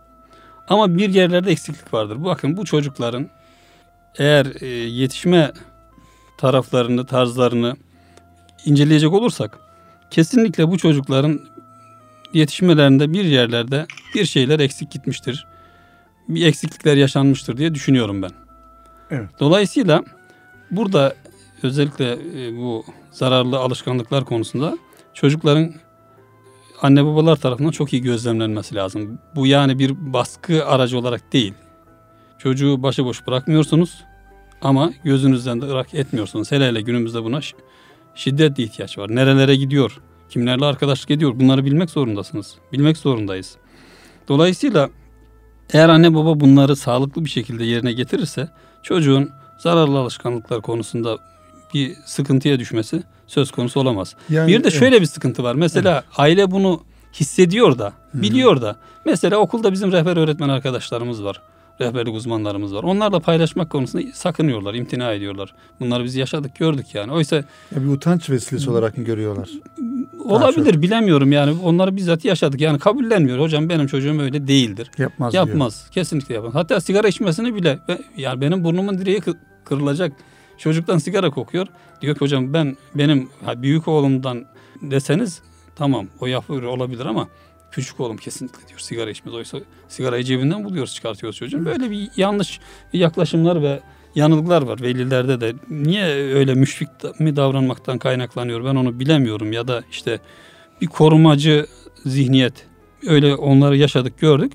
[0.68, 2.24] Ama bir yerlerde eksiklik vardır.
[2.24, 3.30] Bakın bu çocukların
[4.18, 5.52] eğer e, yetişme
[6.38, 7.76] taraflarını, tarzlarını
[8.64, 9.58] inceleyecek olursak
[10.10, 11.40] kesinlikle bu çocukların
[12.32, 15.46] yetişmelerinde bir yerlerde bir şeyler eksik gitmiştir.
[16.28, 18.30] Bir eksiklikler yaşanmıştır diye düşünüyorum ben.
[19.10, 19.30] Evet.
[19.40, 20.04] Dolayısıyla
[20.70, 21.14] burada
[21.62, 24.78] özellikle e, bu zararlı alışkanlıklar konusunda
[25.14, 25.74] çocukların
[26.82, 29.18] anne babalar tarafından çok iyi gözlemlenmesi lazım.
[29.34, 31.54] Bu yani bir baskı aracı olarak değil.
[32.38, 34.04] Çocuğu başıboş bırakmıyorsunuz
[34.62, 36.52] ama gözünüzden de ırak etmiyorsunuz.
[36.52, 37.54] Hele hele günümüzde buna şi-
[38.14, 39.14] şiddetli ihtiyaç var.
[39.14, 40.00] Nerelere gidiyor?
[40.28, 41.40] Kimlerle arkadaşlık ediyor?
[41.40, 42.54] Bunları bilmek zorundasınız.
[42.72, 43.56] Bilmek zorundayız.
[44.28, 44.90] Dolayısıyla
[45.72, 48.48] Eğer anne baba bunları sağlıklı bir şekilde yerine getirirse
[48.82, 51.18] çocuğun zararlı alışkanlıklar konusunda
[51.74, 54.14] bir sıkıntıya düşmesi söz konusu olamaz.
[54.30, 55.54] Yani, bir de şöyle bir sıkıntı var.
[55.54, 58.76] Mesela aile bunu hissediyor da, biliyor da.
[59.04, 61.42] Mesela okulda bizim rehber öğretmen arkadaşlarımız var.
[61.80, 62.82] Rehberlik uzmanlarımız var.
[62.82, 65.54] Onlarla paylaşmak konusunda sakınıyorlar, imtina ediyorlar.
[65.80, 67.12] Bunları biz yaşadık, gördük yani.
[67.12, 69.48] Oysa Ya bir utanç vesilesi olarak mı görüyorlar?
[70.24, 71.56] olabilir, bilemiyorum yani.
[71.64, 72.60] Onları bizzat yaşadık.
[72.60, 73.38] Yani kabullenmiyor.
[73.40, 74.90] Hocam benim çocuğum öyle değildir.
[74.98, 75.46] Yapmaz diyor.
[75.48, 75.90] Yapmaz.
[75.90, 76.54] Kesinlikle yapmaz.
[76.54, 77.78] Hatta sigara içmesini bile
[78.16, 80.12] yani benim burnumun direği kı- kırılacak.
[80.58, 81.66] Çocuktan sigara kokuyor.
[82.00, 84.44] Diyor ki hocam ben benim büyük oğlumdan
[84.82, 85.42] deseniz
[85.76, 87.28] tamam o yapıyor olabilir ama
[87.70, 89.34] küçük oğlum kesinlikle diyor sigara içmez.
[89.34, 91.64] Oysa sigarayı cebinden buluyoruz çıkartıyoruz çocuğun.
[91.64, 92.60] Böyle bir yanlış
[92.92, 93.80] yaklaşımlar ve
[94.14, 95.54] yanılgılar var velilerde de.
[95.70, 96.88] Niye öyle müşfik
[97.18, 100.20] mi davranmaktan kaynaklanıyor ben onu bilemiyorum ya da işte
[100.80, 101.66] bir korumacı
[102.06, 102.66] zihniyet
[103.06, 104.52] öyle onları yaşadık gördük.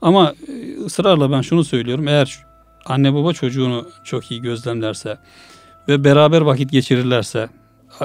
[0.00, 2.08] Ama e, ısrarla ben şunu söylüyorum.
[2.08, 2.44] Eğer
[2.86, 5.18] anne baba çocuğunu çok iyi gözlemlerse
[5.88, 7.48] ve beraber vakit geçirirlerse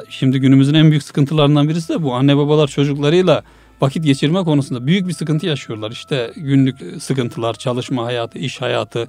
[0.10, 2.14] şimdi günümüzün en büyük sıkıntılarından birisi de bu.
[2.16, 3.44] Anne babalar çocuklarıyla
[3.82, 5.92] vakit geçirme konusunda büyük bir sıkıntı yaşıyorlar.
[5.92, 9.08] İşte günlük sıkıntılar, çalışma hayatı, iş hayatı,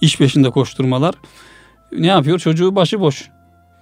[0.00, 1.14] iş peşinde koşturmalar
[1.92, 2.38] ne yapıyor?
[2.38, 3.28] Çocuğu başıboş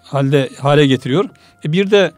[0.02, 1.24] halde hale getiriyor.
[1.64, 2.12] E bir de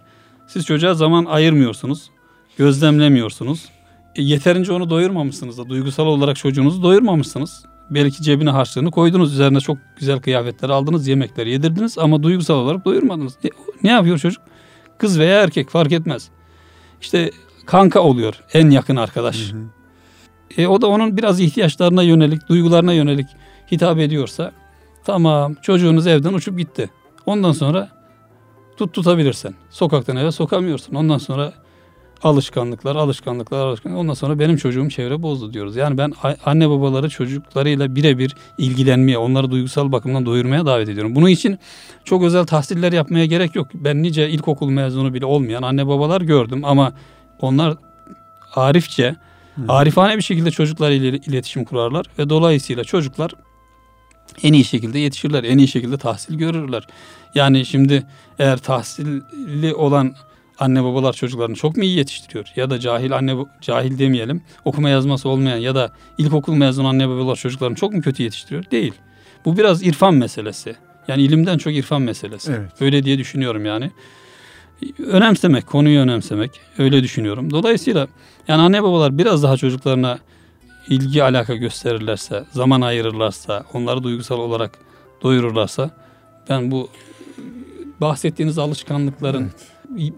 [0.46, 2.10] siz çocuğa zaman ayırmıyorsunuz.
[2.56, 3.68] Gözlemlemiyorsunuz.
[4.16, 7.64] E yeterince onu doyurmamışsınız da duygusal olarak çocuğunuzu doyurmamışsınız.
[7.90, 13.36] Belki cebine harçlığını koydunuz üzerine çok güzel kıyafetler aldınız yemekleri yedirdiniz ama duygusal olarak doyurmadınız.
[13.44, 13.48] E,
[13.82, 14.42] ne yapıyor çocuk?
[14.98, 16.28] Kız veya erkek fark etmez.
[17.00, 17.30] İşte
[17.66, 19.52] kanka oluyor en yakın arkadaş.
[19.52, 19.62] Hı hı.
[20.62, 23.26] E, o da onun biraz ihtiyaçlarına yönelik, duygularına yönelik
[23.72, 24.52] hitap ediyorsa
[25.04, 26.90] tamam çocuğunuz evden uçup gitti.
[27.26, 27.88] Ondan sonra
[28.76, 29.54] tut tutabilirsen.
[29.70, 30.94] Sokaktan eve sokamıyorsun.
[30.94, 31.52] Ondan sonra
[32.22, 34.00] alışkanlıklar, alışkanlıklar, alışkanlıklar.
[34.00, 35.76] Ondan sonra benim çocuğum çevre bozdu diyoruz.
[35.76, 36.12] Yani ben
[36.44, 41.14] anne babaları çocuklarıyla birebir ilgilenmeye, onları duygusal bakımdan doyurmaya davet ediyorum.
[41.14, 41.58] Bunun için
[42.04, 43.68] çok özel tahsiller yapmaya gerek yok.
[43.74, 46.92] Ben nice ilkokul mezunu bile olmayan anne babalar gördüm ama
[47.40, 47.76] onlar
[48.54, 49.16] arifçe,
[49.68, 53.30] arifane bir şekilde çocuklarıyla iletişim kurarlar ve dolayısıyla çocuklar
[54.42, 56.86] en iyi şekilde yetişirler, en iyi şekilde tahsil görürler.
[57.34, 58.06] Yani şimdi
[58.38, 60.14] eğer tahsilli olan
[60.60, 62.52] anne babalar çocuklarını çok mu iyi yetiştiriyor?
[62.56, 67.36] Ya da cahil anne cahil demeyelim, okuma yazması olmayan ya da ilkokul mezunu anne babalar
[67.36, 68.70] çocuklarını çok mu kötü yetiştiriyor?
[68.70, 68.92] Değil.
[69.44, 70.76] Bu biraz irfan meselesi.
[71.08, 72.52] Yani ilimden çok irfan meselesi.
[72.52, 72.72] Evet.
[72.80, 73.90] Öyle diye düşünüyorum yani.
[75.06, 76.50] Önemsemek, konuyu önemsemek.
[76.78, 77.50] Öyle düşünüyorum.
[77.50, 78.08] Dolayısıyla
[78.48, 80.18] yani anne babalar biraz daha çocuklarına
[80.88, 84.78] ilgi alaka gösterirlerse, zaman ayırırlarsa, onları duygusal olarak
[85.22, 85.90] doyururlarsa
[86.48, 86.88] ben bu
[88.00, 89.50] bahsettiğiniz alışkanlıkların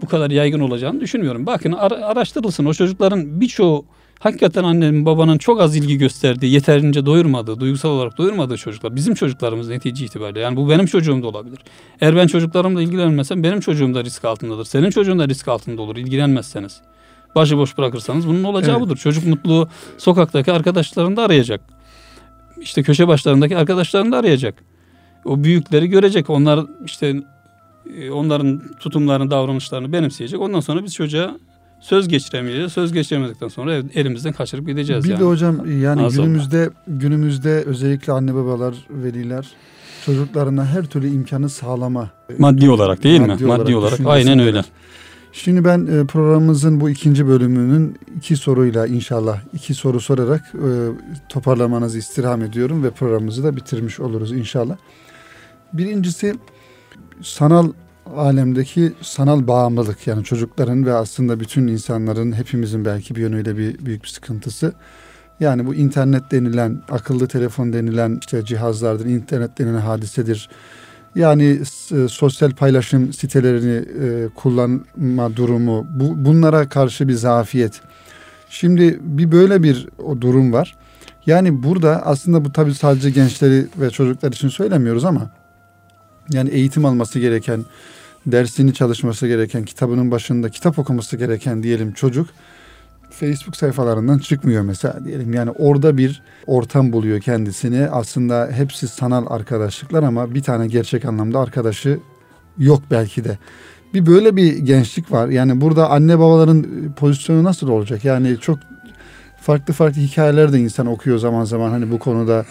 [0.01, 1.45] bu kadar yaygın olacağını düşünmüyorum.
[1.45, 3.85] Bakın ara- araştırılsın o çocukların birçoğu
[4.19, 8.95] hakikaten annenin babanın çok az ilgi gösterdiği, yeterince doyurmadığı, duygusal olarak doyurmadığı çocuklar.
[8.95, 10.39] Bizim çocuklarımız netice itibariyle.
[10.39, 11.59] Yani bu benim çocuğum da olabilir.
[12.01, 14.65] Eğer ben çocuklarımla ilgilenmesem benim çocuğum da risk altındadır.
[14.65, 16.81] Senin çocuğun da risk altında olur ilgilenmezseniz.
[17.35, 18.81] Başıboş bırakırsanız bunun olacağı Evet.
[18.85, 18.97] budur.
[18.97, 21.61] Çocuk mutlu sokaktaki arkadaşlarını da arayacak.
[22.61, 24.63] İşte köşe başlarındaki arkadaşlarını da arayacak.
[25.25, 26.29] O büyükleri görecek.
[26.29, 27.15] Onlar işte
[28.11, 30.39] onların tutumlarını, davranışlarını benimseyecek.
[30.41, 31.37] Ondan sonra biz çocuğa
[31.79, 32.73] söz geçiremeyeceğiz.
[32.73, 35.19] Söz geçiremedikten sonra elimizden kaçırıp gideceğiz Bir yani.
[35.19, 36.25] de hocam yani Maazallah.
[36.25, 39.47] günümüzde günümüzde özellikle anne babalar, veliler
[40.05, 42.09] çocuklarına her türlü imkanı sağlama.
[42.37, 43.49] Maddi olarak değil Maddi mi?
[43.49, 43.99] olarak Maddi olarak.
[44.05, 44.61] Aynen öyle.
[45.35, 50.67] Şimdi ben e, programımızın bu ikinci bölümünün iki soruyla inşallah iki soru sorarak e,
[51.29, 54.75] toparlamanızı istirham ediyorum ve programımızı da bitirmiş oluruz inşallah.
[55.73, 56.35] Birincisi
[57.21, 57.71] sanal
[58.15, 64.03] alemdeki sanal bağımlılık yani çocukların ve aslında bütün insanların hepimizin belki bir yönüyle bir büyük
[64.03, 64.73] bir sıkıntısı.
[65.39, 70.49] Yani bu internet denilen, akıllı telefon denilen işte cihazlardır, internet denilen hadisedir.
[71.15, 77.81] Yani s- sosyal paylaşım sitelerini e, kullanma durumu, bu bunlara karşı bir zafiyet.
[78.49, 80.75] Şimdi bir böyle bir o durum var.
[81.25, 85.31] Yani burada aslında bu tabii sadece gençleri ve çocuklar için söylemiyoruz ama
[86.31, 87.65] yani eğitim alması gereken,
[88.25, 92.27] dersini çalışması gereken, kitabının başında kitap okuması gereken diyelim çocuk
[93.13, 95.33] Facebook sayfalarından çıkmıyor mesela diyelim.
[95.33, 97.87] Yani orada bir ortam buluyor kendisini.
[97.87, 101.99] Aslında hepsi sanal arkadaşlıklar ama bir tane gerçek anlamda arkadaşı
[102.57, 103.37] yok belki de.
[103.93, 105.27] Bir böyle bir gençlik var.
[105.27, 106.65] Yani burada anne babaların
[106.95, 108.05] pozisyonu nasıl olacak?
[108.05, 108.59] Yani çok
[109.41, 112.45] farklı farklı hikayeler de insan okuyor zaman zaman hani bu konuda.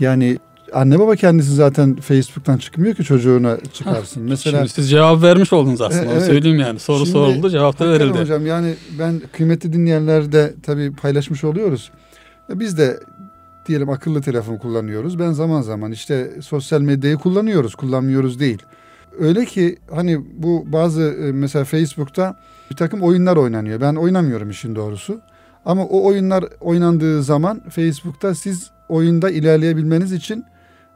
[0.00, 0.38] Yani
[0.74, 4.22] anne baba kendisi zaten Facebook'tan çıkmıyor ki çocuğuna çıkarsın.
[4.28, 6.04] Mesela Şimdi siz cevap vermiş oldunuz aslında.
[6.04, 6.22] E, evet.
[6.24, 6.78] söyleyeyim yani.
[6.78, 8.18] Soru Şimdi soruldu, cevap da verildi.
[8.18, 11.90] hocam yani ben kıymetli dinleyenler de tabii paylaşmış oluyoruz.
[12.50, 13.00] E Biz de
[13.66, 15.18] diyelim akıllı telefon kullanıyoruz.
[15.18, 18.62] Ben zaman zaman işte sosyal medyayı kullanıyoruz, kullanmıyoruz değil.
[19.18, 22.36] Öyle ki hani bu bazı e, mesela Facebook'ta
[22.70, 23.80] bir takım oyunlar oynanıyor.
[23.80, 25.20] Ben oynamıyorum işin doğrusu.
[25.64, 30.44] Ama o oyunlar oynandığı zaman Facebook'ta siz oyunda ilerleyebilmeniz için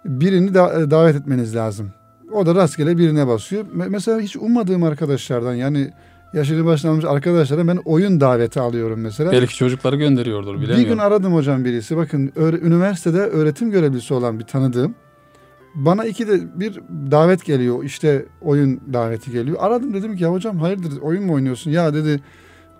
[0.08, 1.90] birini da, e, davet etmeniz lazım.
[2.32, 3.64] O da rastgele birine basıyor.
[3.72, 5.90] Mesela hiç ummadığım arkadaşlardan yani
[6.32, 9.32] yaşını başlanmış arkadaşlara ben oyun daveti alıyorum mesela.
[9.32, 10.84] Belki çocukları gönderiyordur bilemiyorum.
[10.84, 11.96] Bir gün aradım hocam birisi.
[11.96, 14.94] Bakın üniversitede öğretim görevlisi olan bir tanıdığım.
[15.74, 16.80] Bana iki de bir
[17.10, 17.84] davet geliyor.
[17.84, 19.56] İşte oyun daveti geliyor.
[19.60, 21.70] Aradım dedim ki ya hocam hayırdır oyun mu oynuyorsun?
[21.70, 22.20] Ya dedi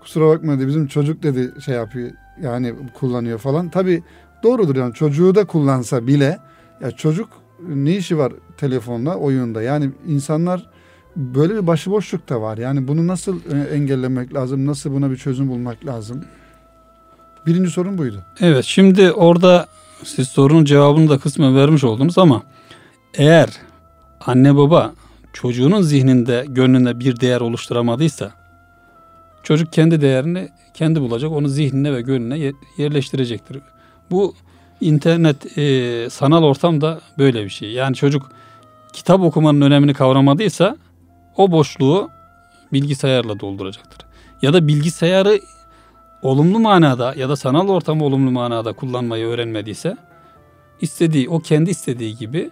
[0.01, 2.11] kusura bakma dedi bizim çocuk dedi şey yapıyor
[2.43, 3.69] yani kullanıyor falan.
[3.69, 4.03] Tabi
[4.43, 6.39] doğrudur yani çocuğu da kullansa bile
[6.81, 7.29] ya çocuk
[7.69, 10.67] ne işi var telefonla oyunda yani insanlar
[11.17, 12.59] böyle bir başıboşluk da var.
[12.59, 14.67] Yani bunu nasıl e, engellemek lazım?
[14.67, 16.25] Nasıl buna bir çözüm bulmak lazım?
[17.47, 18.25] Birinci sorun buydu.
[18.41, 19.67] Evet şimdi orada
[20.05, 22.43] siz sorunun cevabını da kısmen vermiş oldunuz ama
[23.15, 23.49] eğer
[24.21, 24.93] anne baba
[25.33, 28.33] çocuğunun zihninde, gönlünde bir değer oluşturamadıysa
[29.43, 33.59] çocuk kendi değerini kendi bulacak, onu zihnine ve gönlüne yerleştirecektir.
[34.11, 34.35] Bu
[34.81, 37.71] internet e, sanal ortamda böyle bir şey.
[37.71, 38.31] Yani çocuk
[38.93, 40.77] kitap okumanın önemini kavramadıysa
[41.37, 42.11] o boşluğu
[42.73, 44.07] bilgisayarla dolduracaktır.
[44.43, 45.41] Ya da bilgisayarı
[46.23, 49.97] olumlu manada ya da sanal ortamı olumlu manada kullanmayı öğrenmediyse
[50.81, 52.51] istediği o kendi istediği gibi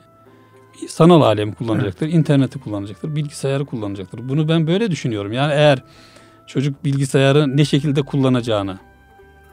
[0.88, 2.14] sanal alemi kullanacaktır, evet.
[2.14, 4.28] interneti kullanacaktır, bilgisayarı kullanacaktır.
[4.28, 5.32] Bunu ben böyle düşünüyorum.
[5.32, 5.82] Yani eğer
[6.46, 8.78] çocuk bilgisayarı ne şekilde kullanacağını,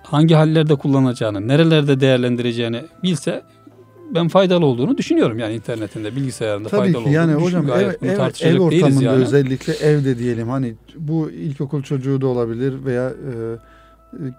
[0.04, 3.44] hangi hallerde kullanacağını, nerelerde değerlendireceğini bilse
[4.16, 8.60] ben faydalı olduğunu düşünüyorum yani internetinde, bilgisayarında Tabii faydalı ki yani hocam ev, ev, ev
[8.60, 9.24] ortamında yani.
[9.24, 13.58] özellikle evde diyelim hani bu ilkokul çocuğu da olabilir veya e,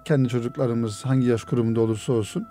[0.05, 2.47] kendi çocuklarımız hangi yaş grubunda olursa olsun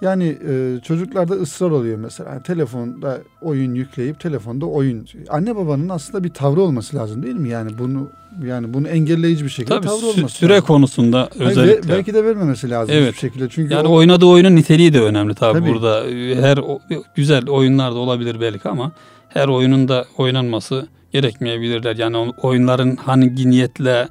[0.00, 2.30] yani e, çocuklarda ısrar oluyor mesela.
[2.30, 5.06] Yani telefonda oyun yükleyip telefonda oyun.
[5.28, 7.48] Anne babanın aslında bir tavrı olması lazım değil mi?
[7.48, 8.08] Yani bunu
[8.44, 10.66] yani bunu engelleyici bir şekilde Tabii, tavrı olması süre lazım.
[10.66, 11.60] konusunda özellikle.
[11.60, 13.12] Hayır, belki de vermemesi lazım evet.
[13.12, 13.48] bir şekilde.
[13.48, 15.70] Çünkü yani o, oynadığı oyunun niteliği de önemli tabii, tabii.
[15.70, 16.04] burada.
[16.46, 16.58] Her
[17.14, 18.92] güzel oyunlar da olabilir belki ama
[19.28, 21.96] her oyunun da oynanması gerekmeyebilirler.
[21.96, 24.08] Yani oyunların hangi niyetle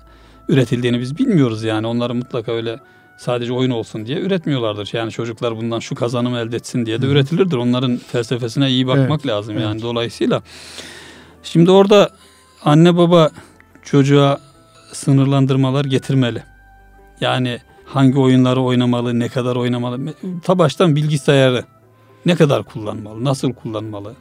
[0.49, 1.87] üretildiğini biz bilmiyoruz yani.
[1.87, 2.79] Onları mutlaka öyle
[3.19, 4.89] sadece oyun olsun diye üretmiyorlardır.
[4.93, 7.09] Yani çocuklar bundan şu kazanımı elde etsin diye de Hı.
[7.09, 7.57] üretilirdir.
[7.57, 9.63] Onların felsefesine iyi bakmak evet, lazım evet.
[9.63, 10.41] yani dolayısıyla.
[11.43, 12.09] Şimdi orada
[12.63, 13.29] anne baba
[13.83, 14.39] çocuğa
[14.93, 16.43] sınırlandırmalar getirmeli.
[17.21, 20.13] Yani hangi oyunları oynamalı, ne kadar oynamalı.
[20.43, 21.63] Ta baştan bilgisayarı
[22.25, 24.13] ne kadar kullanmalı, nasıl kullanmalı,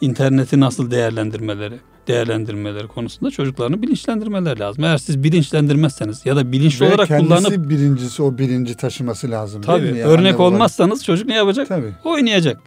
[0.00, 4.84] interneti nasıl değerlendirmeleri değerlendirmeleri konusunda çocuklarını bilinçlendirmeler lazım.
[4.84, 9.62] Eğer siz bilinçlendirmezseniz ya da bilinçli Ve olarak kendisi kullanıp birincisi o bilinci taşıması lazım
[9.62, 9.98] tabii, değil mi?
[9.98, 11.68] Yani örnek olmazsanız çocuk ne yapacak?
[11.68, 11.92] Tabii.
[12.04, 12.60] Oynayacak.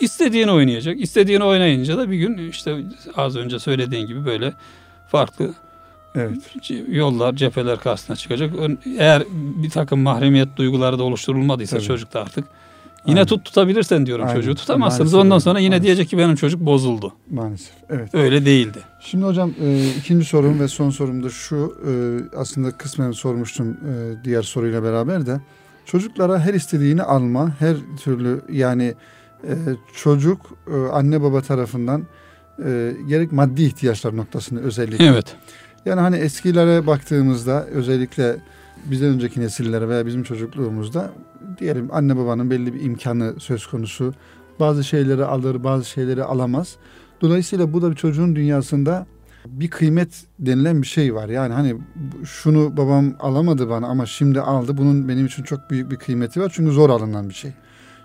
[0.00, 1.00] İstediğini oynayacak.
[1.00, 2.76] İstediğini oynayınca da bir gün işte
[3.16, 4.52] az önce söylediğin gibi böyle
[5.08, 5.54] farklı
[6.16, 6.36] Evet.
[6.88, 8.52] Yollar, cepheler karşısına çıkacak.
[8.98, 11.86] Eğer bir takım mahremiyet duyguları da oluşturulmadıysa Tabii.
[11.86, 12.44] çocukta artık
[13.06, 13.26] Yine Aynen.
[13.26, 14.36] tut tutabilirsen diyorum Aynen.
[14.36, 14.54] çocuğu.
[14.54, 15.12] Tutamazsınız.
[15.12, 15.84] Maalesef Ondan sonra yine Maalesef.
[15.84, 17.12] diyecek ki benim çocuk bozuldu.
[17.30, 17.72] Maalesef.
[17.90, 18.14] Evet.
[18.14, 18.78] Öyle değildi.
[19.00, 21.76] Şimdi hocam e, ikinci sorum ve son sorum da şu.
[21.86, 21.90] E,
[22.36, 25.40] aslında kısmen sormuştum e, diğer soruyla beraber de.
[25.86, 28.94] Çocuklara her istediğini alma, her türlü yani
[29.44, 29.52] e,
[29.94, 30.40] çocuk
[30.70, 32.02] e, anne baba tarafından
[32.64, 35.06] e, gerek maddi ihtiyaçlar noktasında özellikle.
[35.06, 35.36] Evet.
[35.84, 38.36] Yani hani eskilere baktığımızda özellikle
[38.84, 41.10] bizden önceki nesillere veya bizim çocukluğumuzda
[41.58, 44.14] diyelim anne babanın belli bir imkanı söz konusu.
[44.60, 46.76] Bazı şeyleri alır, bazı şeyleri alamaz.
[47.20, 49.06] Dolayısıyla bu da bir çocuğun dünyasında
[49.46, 51.28] bir kıymet denilen bir şey var.
[51.28, 51.76] Yani hani
[52.24, 54.76] şunu babam alamadı bana ama şimdi aldı.
[54.76, 56.52] Bunun benim için çok büyük bir kıymeti var.
[56.54, 57.52] Çünkü zor alınan bir şey.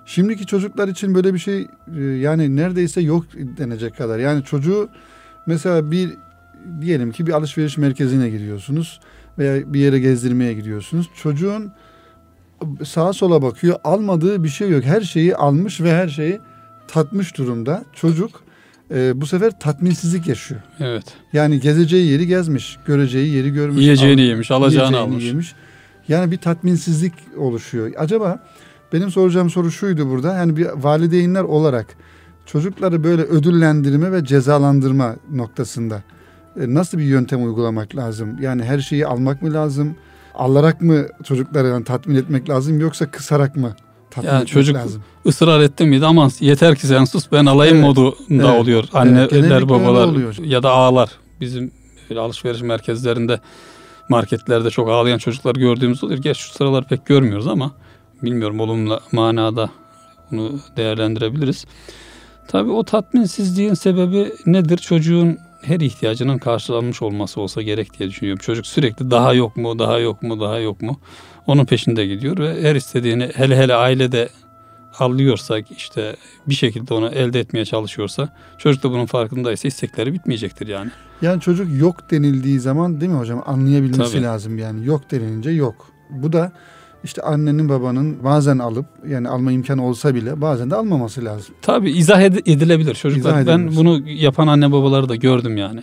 [0.05, 1.67] Şimdiki çocuklar için böyle bir şey
[1.97, 4.19] e, yani neredeyse yok denecek kadar.
[4.19, 4.89] Yani çocuğu
[5.45, 6.17] mesela bir
[6.81, 8.99] diyelim ki bir alışveriş merkezine gidiyorsunuz
[9.37, 11.09] veya bir yere gezdirmeye gidiyorsunuz.
[11.15, 11.71] Çocuğun
[12.85, 13.75] sağa sola bakıyor.
[13.83, 14.83] Almadığı bir şey yok.
[14.83, 16.39] Her şeyi almış ve her şeyi
[16.87, 17.85] tatmış durumda.
[17.93, 18.43] Çocuk
[18.93, 20.61] e, bu sefer tatminsizlik yaşıyor.
[20.79, 21.03] Evet.
[21.33, 23.81] Yani gezeceği yeri gezmiş, göreceği yeri görmüş.
[23.81, 25.23] Yiyeceğini al, yemiş, alacağını almış.
[25.23, 25.55] Yemiş.
[26.07, 27.91] Yani bir tatminsizlik oluşuyor.
[27.97, 28.39] Acaba
[28.93, 30.35] benim soracağım soru şuydu burada.
[30.35, 31.85] Yani bir valideynler olarak
[32.45, 36.03] çocukları böyle ödüllendirme ve cezalandırma noktasında
[36.59, 38.37] e, nasıl bir yöntem uygulamak lazım?
[38.41, 39.95] Yani her şeyi almak mı lazım?
[40.35, 43.75] Alarak mı çocukları yani tatmin etmek lazım yoksa kısarak mı
[44.11, 45.03] tatmin yani etmek çocuk lazım?
[45.25, 47.85] ısrar etti miydi aman yeter ki sen sus ben alayım evet.
[47.85, 48.61] modunda evet.
[48.61, 48.83] oluyor.
[48.93, 50.37] Anneler evet, babalar oluyor.
[50.37, 51.09] ya da ağlar.
[51.41, 51.71] Bizim
[52.17, 53.39] alışveriş merkezlerinde
[54.09, 56.19] marketlerde çok ağlayan çocuklar gördüğümüz oluyor.
[56.19, 57.71] Geç şu sıralar pek görmüyoruz ama
[58.23, 59.69] bilmiyorum olumlu manada
[60.31, 61.65] bunu değerlendirebiliriz.
[62.47, 64.77] Tabii o tatminsizliğin sebebi nedir?
[64.77, 68.41] Çocuğun her ihtiyacının karşılanmış olması olsa gerek diye düşünüyorum.
[68.41, 70.99] Çocuk sürekli daha yok mu, daha yok mu, daha yok mu?
[71.47, 74.29] Onun peşinde gidiyor ve her istediğini hele hele ailede
[74.99, 76.15] alıyorsak işte
[76.47, 80.91] bir şekilde onu elde etmeye çalışıyorsa çocuk da bunun farkındaysa istekleri bitmeyecektir yani.
[81.21, 84.23] Yani çocuk yok denildiği zaman değil mi hocam anlayabilmesi Tabii.
[84.23, 85.87] lazım yani yok denilince yok.
[86.09, 86.51] Bu da
[87.03, 91.55] işte annenin babanın bazen alıp yani alma imkanı olsa bile bazen de almaması lazım.
[91.61, 93.41] Tabii izah ed- edilebilir çocuklar.
[93.41, 95.81] İzah ben bunu yapan anne babaları da gördüm yani.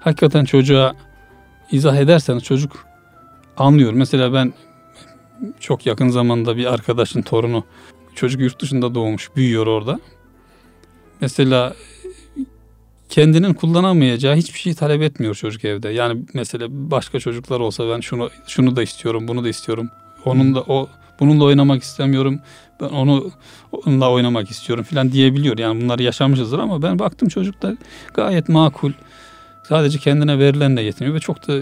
[0.00, 0.94] Hakikaten çocuğa
[1.70, 2.86] izah ederseniz çocuk
[3.56, 3.92] anlıyor.
[3.92, 4.52] Mesela ben
[5.60, 7.64] çok yakın zamanda bir arkadaşın torunu
[8.14, 10.00] çocuk yurt dışında doğmuş, büyüyor orada.
[11.20, 11.74] Mesela
[13.08, 15.88] kendinin kullanamayacağı hiçbir şey talep etmiyor çocuk evde.
[15.88, 19.90] Yani mesela başka çocuklar olsa ben şunu şunu da istiyorum, bunu da istiyorum.
[20.24, 20.88] Onun da o
[21.20, 22.40] bununla oynamak istemiyorum.
[22.80, 23.30] Ben onu
[23.72, 25.58] onunla oynamak istiyorum falan diyebiliyor.
[25.58, 27.76] Yani bunları yaşamışızdır ama ben baktım çocukta
[28.14, 28.92] gayet makul.
[29.68, 31.60] Sadece kendine verilenle yetiniyor ve çok da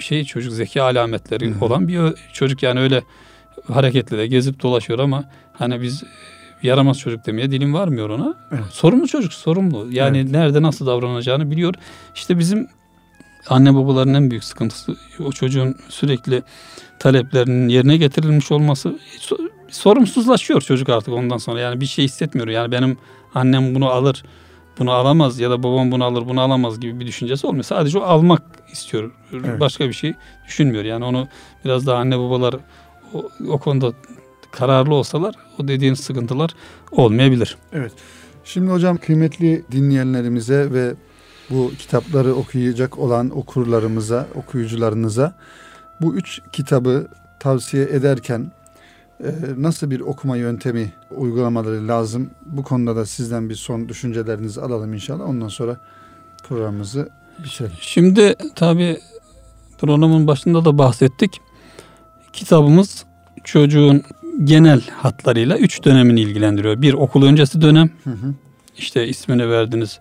[0.00, 2.00] şey çocuk zeki alametleri olan bir
[2.32, 3.02] çocuk yani öyle
[3.72, 6.04] hareketli de gezip dolaşıyor ama hani biz
[6.62, 8.34] yaramaz çocuk demeye dilim varmıyor ona.
[8.52, 8.64] Evet.
[8.70, 9.88] Sorumlu çocuk sorumlu.
[9.90, 11.74] Yani nerede nasıl davranacağını biliyor.
[12.14, 12.68] İşte bizim
[13.48, 16.42] anne babaların en büyük sıkıntısı o çocuğun sürekli
[16.98, 21.60] taleplerinin yerine getirilmiş olması So- sorumsuzlaşıyor çocuk artık ondan sonra.
[21.60, 22.48] Yani bir şey hissetmiyor.
[22.48, 22.96] Yani benim
[23.34, 24.24] annem bunu alır,
[24.78, 27.64] bunu alamaz ya da babam bunu alır, bunu alamaz gibi bir düşüncesi olmuyor.
[27.64, 28.42] Sadece o almak
[28.72, 29.10] istiyor.
[29.32, 29.60] Evet.
[29.60, 30.14] Başka bir şey
[30.46, 30.84] düşünmüyor.
[30.84, 31.28] Yani onu
[31.64, 32.54] biraz daha anne babalar
[33.14, 33.92] o, o konuda
[34.50, 36.50] kararlı olsalar o dediğin sıkıntılar
[36.90, 37.56] olmayabilir.
[38.44, 40.94] Şimdi hocam kıymetli dinleyenlerimize ve
[41.50, 45.38] bu kitapları okuyacak olan okurlarımıza, okuyucularınıza
[46.00, 47.08] bu üç kitabı
[47.40, 48.52] tavsiye ederken
[49.24, 52.30] e, nasıl bir okuma yöntemi uygulamaları lazım?
[52.46, 55.28] Bu konuda da sizden bir son düşüncelerinizi alalım inşallah.
[55.28, 55.76] Ondan sonra
[56.42, 57.08] programımızı
[57.44, 57.76] bitirelim.
[57.80, 58.98] Şimdi tabi
[59.78, 61.40] programın başında da bahsettik.
[62.32, 63.04] Kitabımız
[63.44, 64.02] çocuğun
[64.44, 66.82] genel hatlarıyla üç dönemini ilgilendiriyor.
[66.82, 68.34] Bir okul öncesi dönem, Hı hı.
[68.78, 69.98] işte ismini verdiğiniz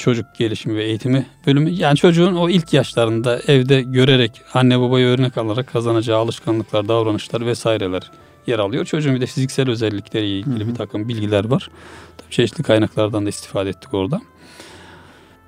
[0.00, 1.70] çocuk gelişimi ve eğitimi bölümü.
[1.70, 8.10] Yani çocuğun o ilk yaşlarında evde görerek anne babayı örnek alarak kazanacağı alışkanlıklar, davranışlar vesaireler
[8.46, 8.84] yer alıyor.
[8.84, 10.68] Çocuğun bir de fiziksel özellikleriyle ilgili Hı hı.
[10.68, 11.70] bir takım bilgiler var.
[12.16, 14.20] Tabii çeşitli kaynaklardan da istifade ettik orada.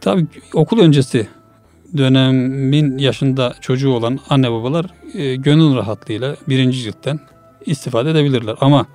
[0.00, 1.28] Tabii okul öncesi
[1.96, 7.20] dönemin yaşında çocuğu olan anne babalar e, gönül rahatlığıyla birinci ciltten
[7.66, 8.56] istifade edebilirler.
[8.60, 8.86] Ama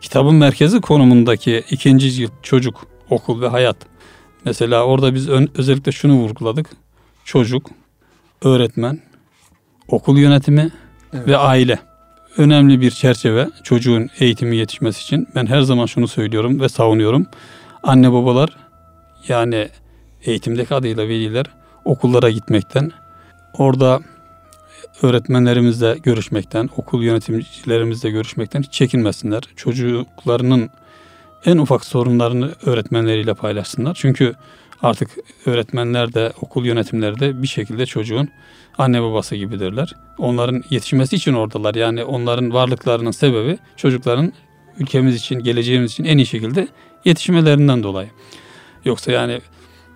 [0.00, 3.76] kitabın merkezi konumundaki ikinci cilt çocuk, okul ve hayat.
[4.44, 6.70] Mesela orada biz ön- özellikle şunu vurguladık.
[7.24, 7.70] Çocuk,
[8.42, 9.00] öğretmen,
[9.88, 10.70] okul yönetimi
[11.12, 11.28] Evet.
[11.28, 11.78] ve aile.
[12.36, 15.28] Önemli bir çerçeve çocuğun eğitimi yetişmesi için.
[15.34, 17.26] Ben her zaman şunu söylüyorum ve savunuyorum.
[17.82, 18.56] Anne babalar
[19.28, 19.68] yani
[20.24, 21.46] eğitimdeki adıyla veliler
[21.84, 22.92] okullara gitmekten,
[23.58, 24.00] orada
[25.02, 29.42] öğretmenlerimizle görüşmekten, okul yöneticilerimizle görüşmekten hiç çekinmesinler.
[29.56, 30.70] Çocuklarının
[31.46, 33.94] en ufak sorunlarını öğretmenleriyle paylaşsınlar.
[33.94, 34.34] Çünkü
[34.82, 35.10] artık
[35.46, 38.28] öğretmenler de okul yönetimleri de bir şekilde çocuğun
[38.78, 39.94] anne babası gibidirler.
[40.18, 41.74] Onların yetişmesi için oradalar.
[41.74, 44.32] Yani onların varlıklarının sebebi çocukların
[44.78, 46.68] ülkemiz için, geleceğimiz için en iyi şekilde
[47.04, 48.08] yetişmelerinden dolayı.
[48.84, 49.40] Yoksa yani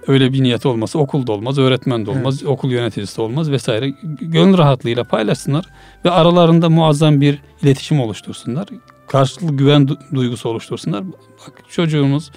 [0.06, 3.94] öyle bir niyet olmasa okul da olmaz, öğretmen de olmaz, okul yöneticisi de olmaz vesaire.
[4.20, 5.64] Gönül rahatlığıyla paylaşsınlar
[6.04, 8.68] ve aralarında muazzam bir iletişim oluştursunlar.
[9.08, 11.04] Karşılıklı güven du- duygusu oluştursunlar.
[11.08, 12.30] Bak çocuğumuz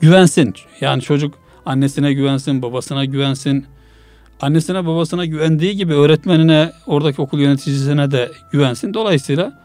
[0.00, 0.54] güvensin.
[0.80, 1.34] Yani çocuk
[1.66, 3.66] annesine güvensin, babasına güvensin.
[4.40, 8.94] Annesine babasına güvendiği gibi öğretmenine, oradaki okul yöneticisine de güvensin.
[8.94, 9.60] Dolayısıyla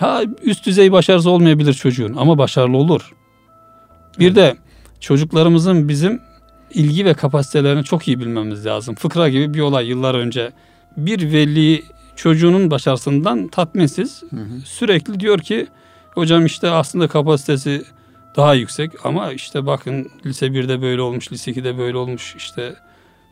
[0.00, 3.12] ya üst düzey başarısı olmayabilir çocuğun ama başarılı olur.
[4.18, 4.56] Bir de
[5.00, 6.20] çocuklarımızın bizim
[6.74, 8.94] ilgi ve kapasitelerini çok iyi bilmemiz lazım.
[8.94, 10.52] Fıkra gibi bir olay yıllar önce
[10.96, 11.82] bir veli
[12.16, 14.22] çocuğunun başarısından tatminsiz.
[14.30, 14.60] Hı hı.
[14.64, 15.66] sürekli diyor ki
[16.14, 17.84] hocam işte aslında kapasitesi
[18.36, 22.74] daha yüksek ama işte bakın lise 1'de böyle olmuş, lise 2'de böyle olmuş işte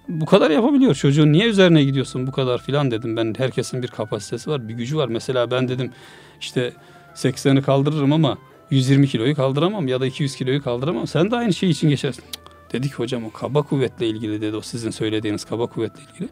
[0.08, 0.94] bu kadar yapabiliyor.
[0.94, 2.90] Çocuğun niye üzerine gidiyorsun bu kadar filan?
[2.90, 3.34] dedim ben.
[3.38, 5.08] Herkesin bir kapasitesi var bir gücü var.
[5.08, 5.90] Mesela ben dedim
[6.40, 6.72] işte
[7.14, 8.38] 80'i kaldırırım ama
[8.70, 11.06] 120 kiloyu kaldıramam ya da 200 kiloyu kaldıramam.
[11.06, 12.24] Sen de aynı şey için geçersin.
[12.32, 16.28] Cık, dedi ki hocam o kaba kuvvetle ilgili dedi o sizin söylediğiniz kaba kuvvetle ilgili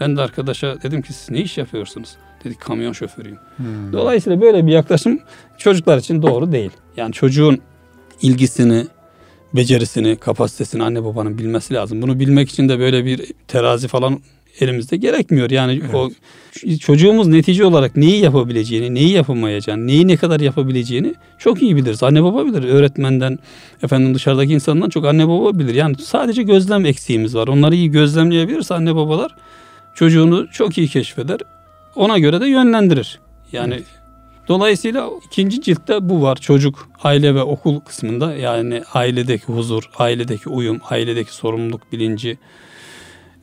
[0.00, 3.92] ben de arkadaşa dedim ki siz ne iş yapıyorsunuz dedik kamyon şoförüyüm Hmm.
[3.92, 5.20] Dolayısıyla böyle bir yaklaşım
[5.58, 6.70] çocuklar için doğru değil.
[6.96, 7.58] Yani çocuğun
[8.22, 8.86] ilgisini,
[9.54, 12.02] becerisini, kapasitesini anne babanın bilmesi lazım.
[12.02, 14.20] Bunu bilmek için de böyle bir terazi falan
[14.60, 15.50] elimizde gerekmiyor.
[15.50, 15.94] Yani Evet.
[15.94, 16.10] o
[16.80, 22.02] çocuğumuz netice olarak neyi yapabileceğini, neyi yapamayacağını, neyi ne kadar yapabileceğini çok iyi biliriz.
[22.02, 22.64] Anne baba bilir.
[22.64, 23.38] Öğretmenden,
[23.82, 25.74] efendim dışarıdaki insandan çok anne baba bilir.
[25.74, 27.48] Yani sadece gözlem eksiğimiz var.
[27.48, 29.36] Onları iyi gözlemleyebilirse anne babalar
[29.94, 31.40] çocuğunu çok iyi keşfeder.
[31.94, 33.20] Ona göre de yönlendirir.
[33.52, 33.82] Yani
[34.48, 36.36] dolayısıyla ikinci ciltte bu var.
[36.36, 42.38] Çocuk, aile ve okul kısmında yani ailedeki huzur, ailedeki uyum, ailedeki sorumluluk bilinci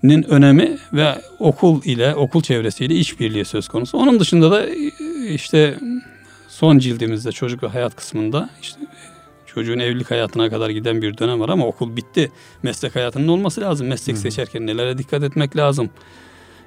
[0.04, 3.98] nin önemi ve okul ile okul çevresiyle işbirliği söz konusu.
[3.98, 4.68] Onun dışında da
[5.30, 5.78] işte
[6.48, 8.80] son cildimizde çocuk ve hayat kısmında işte
[9.46, 12.32] çocuğun evlilik hayatına kadar giden bir dönem var ama okul bitti.
[12.64, 13.88] Meslek hayatının olması lazım.
[13.88, 15.90] Meslek seçerken nelere dikkat etmek lazım.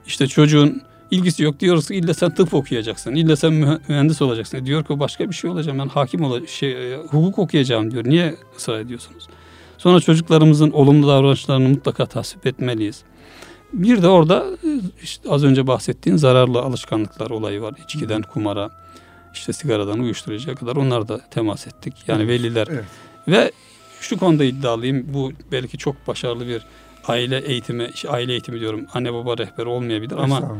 [0.06, 3.14] İşte çocuğun ilgisi yok diyoruz ki illa sen tıp okuyacaksın.
[3.14, 4.66] illa sen mühe- mühendis olacaksın.
[4.66, 5.78] Diyor ki başka bir şey olacağım.
[5.78, 6.48] Ben hakim olacağım.
[6.48, 8.04] Şey, e, hukuk okuyacağım diyor.
[8.04, 9.28] Niye ısrar ediyorsunuz?
[9.78, 13.02] Sonra çocuklarımızın olumlu davranışlarını mutlaka tasvip etmeliyiz.
[13.72, 14.68] Bir de orada e,
[15.02, 17.74] işte az önce bahsettiğin zararlı alışkanlıklar olayı var.
[17.84, 18.70] İçkiden kumara,
[19.34, 21.94] işte sigaradan uyuşturucuya kadar onlar da temas ettik.
[22.06, 22.84] Yani veliler Evet.
[23.28, 23.52] ve
[24.00, 25.14] şu konuda iddialıyım.
[25.14, 26.62] Bu belki çok başarılı bir
[27.08, 28.86] aile eğitimi, işte aile eğitimi diyorum.
[28.94, 30.58] Anne baba rehberi olmayabilir ama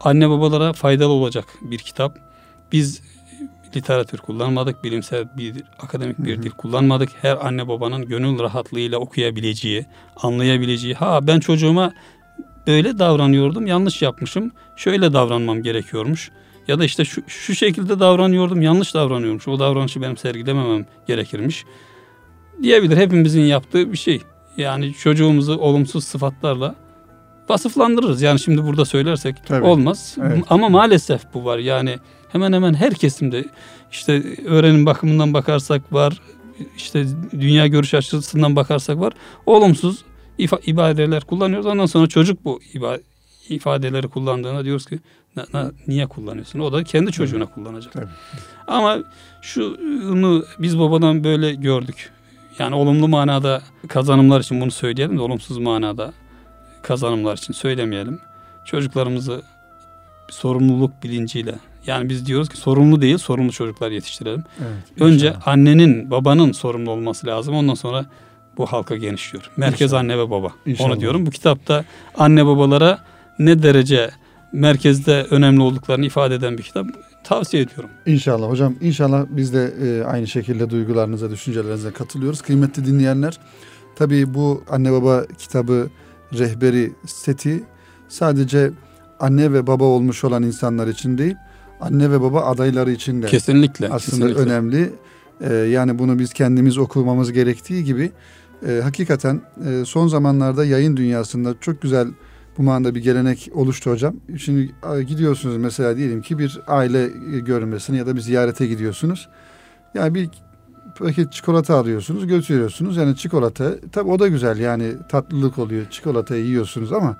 [0.00, 2.18] anne babalara faydalı olacak bir kitap.
[2.72, 3.02] Biz
[3.76, 6.42] literatür kullanmadık, bilimsel bir akademik bir Hı hı.
[6.42, 7.08] dil kullanmadık.
[7.22, 9.86] Her anne babanın gönül rahatlığıyla okuyabileceği,
[10.16, 11.92] anlayabileceği, ha ben çocuğuma
[12.66, 16.30] böyle davranıyordum, yanlış yapmışım, şöyle davranmam gerekiyormuş.
[16.68, 19.48] Ya da işte şu, şu şekilde davranıyordum, yanlış davranıyormuş.
[19.48, 21.64] O davranışı benim sergilememem gerekirmiş.
[22.62, 24.22] Diyebilir hepimizin yaptığı bir şey.
[24.56, 26.74] Yani çocuğumuzu olumsuz sıfatlarla
[27.48, 28.22] vasıflandırırız.
[28.22, 29.64] Yani şimdi burada söylersek Tabii.
[29.66, 30.16] olmaz.
[30.22, 30.44] Evet.
[30.50, 31.58] Ama maalesef bu var.
[31.58, 31.98] Yani
[32.32, 33.44] hemen hemen her kesimde
[33.92, 36.20] işte öğrenim bakımından bakarsak var.
[36.76, 39.12] işte dünya görüş açısından bakarsak var.
[39.46, 40.04] Olumsuz
[40.38, 41.66] ifa- ibadeler kullanıyoruz.
[41.66, 43.00] Ondan sonra çocuk bu iba-
[43.48, 44.98] ifadeleri kullandığında diyoruz ki
[45.36, 46.58] "Na- na- niye kullanıyorsun?
[46.58, 47.92] O da kendi çocuğuna kullanacak.
[47.92, 48.06] Tabii.
[48.66, 48.98] Ama
[49.42, 52.10] şunu biz babadan böyle gördük.
[52.58, 56.12] Yani olumlu manada kazanımlar için bunu söyleyelim de olumsuz manada
[56.82, 58.20] kazanımlar için söylemeyelim.
[58.64, 59.42] Çocuklarımızı
[60.28, 61.54] sorumluluk bilinciyle
[61.86, 64.44] yani biz diyoruz ki sorumlu değil sorumlu çocuklar yetiştirelim.
[64.58, 65.48] Evet, Önce inşallah.
[65.48, 67.54] annenin babanın sorumlu olması lazım.
[67.54, 68.06] Ondan sonra
[68.56, 69.50] bu halka genişliyor.
[69.56, 70.00] Merkez İnşallah.
[70.00, 70.50] anne ve baba.
[70.66, 70.90] İnşallah.
[70.90, 71.26] Onu diyorum.
[71.26, 71.84] Bu kitapta
[72.18, 72.98] anne babalara
[73.38, 74.10] ne derece
[74.52, 76.86] merkezde önemli olduklarını ifade eden bir kitap.
[77.24, 77.90] Tavsiye ediyorum.
[78.06, 82.42] İnşallah hocam inşallah biz de e, aynı şekilde duygularınıza, düşüncelerinize katılıyoruz.
[82.42, 83.40] Kıymetli dinleyenler
[83.96, 85.88] tabii bu anne baba kitabı
[86.38, 87.64] rehberi seti
[88.08, 88.70] sadece
[89.20, 91.36] anne ve baba olmuş olan insanlar için değil,
[91.80, 93.88] anne ve baba adayları için de Kesinlikle.
[93.88, 94.42] aslında kesinlikle.
[94.42, 94.92] önemli.
[95.40, 98.12] E, yani bunu biz kendimiz okumamız gerektiği gibi
[98.68, 102.08] e, hakikaten e, son zamanlarda yayın dünyasında çok güzel
[102.58, 104.14] bu manada bir gelenek oluştu hocam.
[104.38, 104.74] Şimdi
[105.06, 109.28] gidiyorsunuz mesela diyelim ki bir aile e, görünmesine ya da bir ziyarete gidiyorsunuz.
[109.94, 110.28] Yani bir
[110.98, 112.96] paket çikolata alıyorsunuz götürüyorsunuz.
[112.96, 115.86] Yani çikolata tabi o da güzel yani tatlılık oluyor.
[115.90, 117.16] Çikolatayı yiyorsunuz ama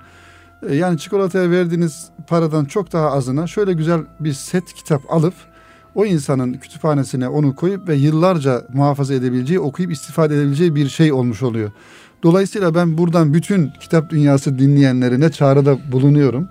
[0.69, 5.33] e, yani çikolataya verdiğiniz paradan çok daha azına şöyle güzel bir set kitap alıp
[5.95, 11.43] o insanın kütüphanesine onu koyup ve yıllarca muhafaza edebileceği, okuyup istifade edebileceği bir şey olmuş
[11.43, 11.71] oluyor.
[12.23, 16.47] Dolayısıyla ben buradan bütün kitap dünyası dinleyenlerine çağrıda bulunuyorum.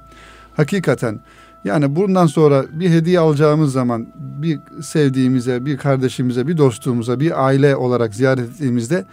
[0.57, 1.21] Hakikaten
[1.65, 7.77] yani bundan sonra bir hediye alacağımız zaman bir sevdiğimize, bir kardeşimize, bir dostumuza, bir aile
[7.77, 9.05] olarak ziyaret ettiğimizde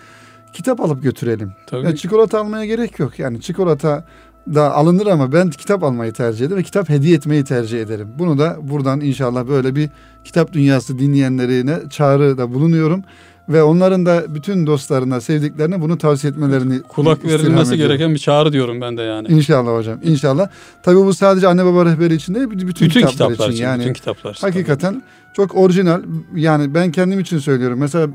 [0.53, 1.53] kitap alıp götürelim.
[1.67, 1.85] Tabii.
[1.85, 3.19] Yani çikolata almaya gerek yok.
[3.19, 4.05] Yani çikolata
[4.53, 8.07] da alınır ama ben kitap almayı tercih ederim ve kitap hediye etmeyi tercih ederim.
[8.19, 9.89] Bunu da buradan inşallah böyle bir
[10.23, 13.03] kitap dünyası dinleyenlerine çağrıda bulunuyorum.
[13.51, 18.81] Ve onların da bütün dostlarına, sevdiklerine bunu tavsiye etmelerini Kulak verilmesi gereken bir çağrı diyorum
[18.81, 19.27] ben de yani.
[19.27, 19.99] İnşallah hocam.
[20.03, 20.49] İnşallah.
[20.83, 23.53] Tabii bu sadece anne baba rehberi için değil, bütün, bütün kitaplar, kitaplar için.
[23.53, 24.47] için, Yani bütün kitaplar için.
[24.47, 25.03] hakikaten
[25.35, 26.01] çok orijinal.
[26.35, 27.79] Yani ben kendim için söylüyorum.
[27.79, 28.07] Mesela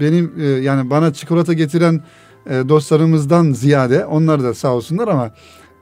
[0.00, 2.00] benim e, yani bana çikolata getiren
[2.46, 5.30] e, dostlarımızdan ziyade onlar da sağ olsunlar ama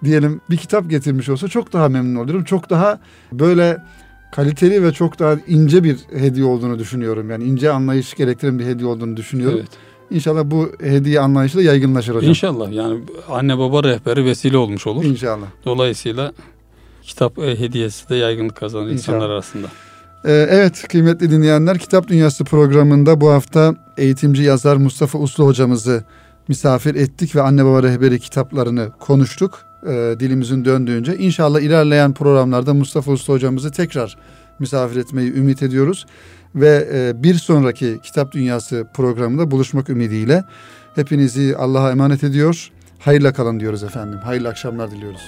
[0.05, 2.45] diyelim bir kitap getirmiş olsa çok daha memnun olurum.
[2.45, 2.99] Çok daha
[3.33, 3.85] böyle
[4.33, 7.31] kaliteli ve çok daha ince bir hediye olduğunu düşünüyorum.
[7.31, 9.59] Yani ince anlayış gerektiren bir hediye olduğunu düşünüyorum.
[9.61, 9.71] Evet.
[10.11, 12.29] İnşallah bu hediye anlayışı da yaygınlaşır hocam.
[12.31, 13.01] İnşallah yani
[13.31, 15.05] anne baba rehberi vesile olmuş olur.
[15.05, 15.47] İnşallah.
[15.65, 16.33] Dolayısıyla
[17.03, 19.35] kitap e, hediyesi de yaygınlık kazanır insanlar İnşallah.
[19.35, 19.67] arasında.
[20.25, 26.05] Ee, Evet kıymetli dinleyenler Kitap Dünyası programında bu hafta eğitimci yazar Mustafa Uslu hocamızı
[26.49, 31.17] misafir ettik ve anne baba rehberi kitaplarını konuştuk e, dilimizin döndüğünce.
[31.17, 34.17] İnşallah ilerleyen programlarda Mustafa Usta hocamızı tekrar
[34.59, 36.07] misafir etmeyi ümit ediyoruz.
[36.55, 40.45] Ve e, bir sonraki Kitap Dünyası programında buluşmak ümidiyle
[40.95, 42.71] hepinizi Allah'a emanet ediyor.
[42.99, 44.19] Hayırla kalın diyoruz efendim.
[44.19, 45.23] Hayırlı akşamlar diliyoruz.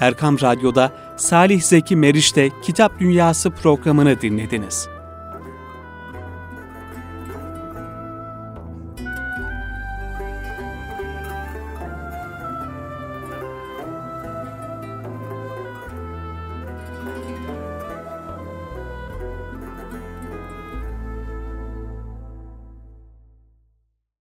[0.00, 4.88] Erkam Radyo'da Salih Zeki Meriç'te Kitap Dünyası programını dinlediniz.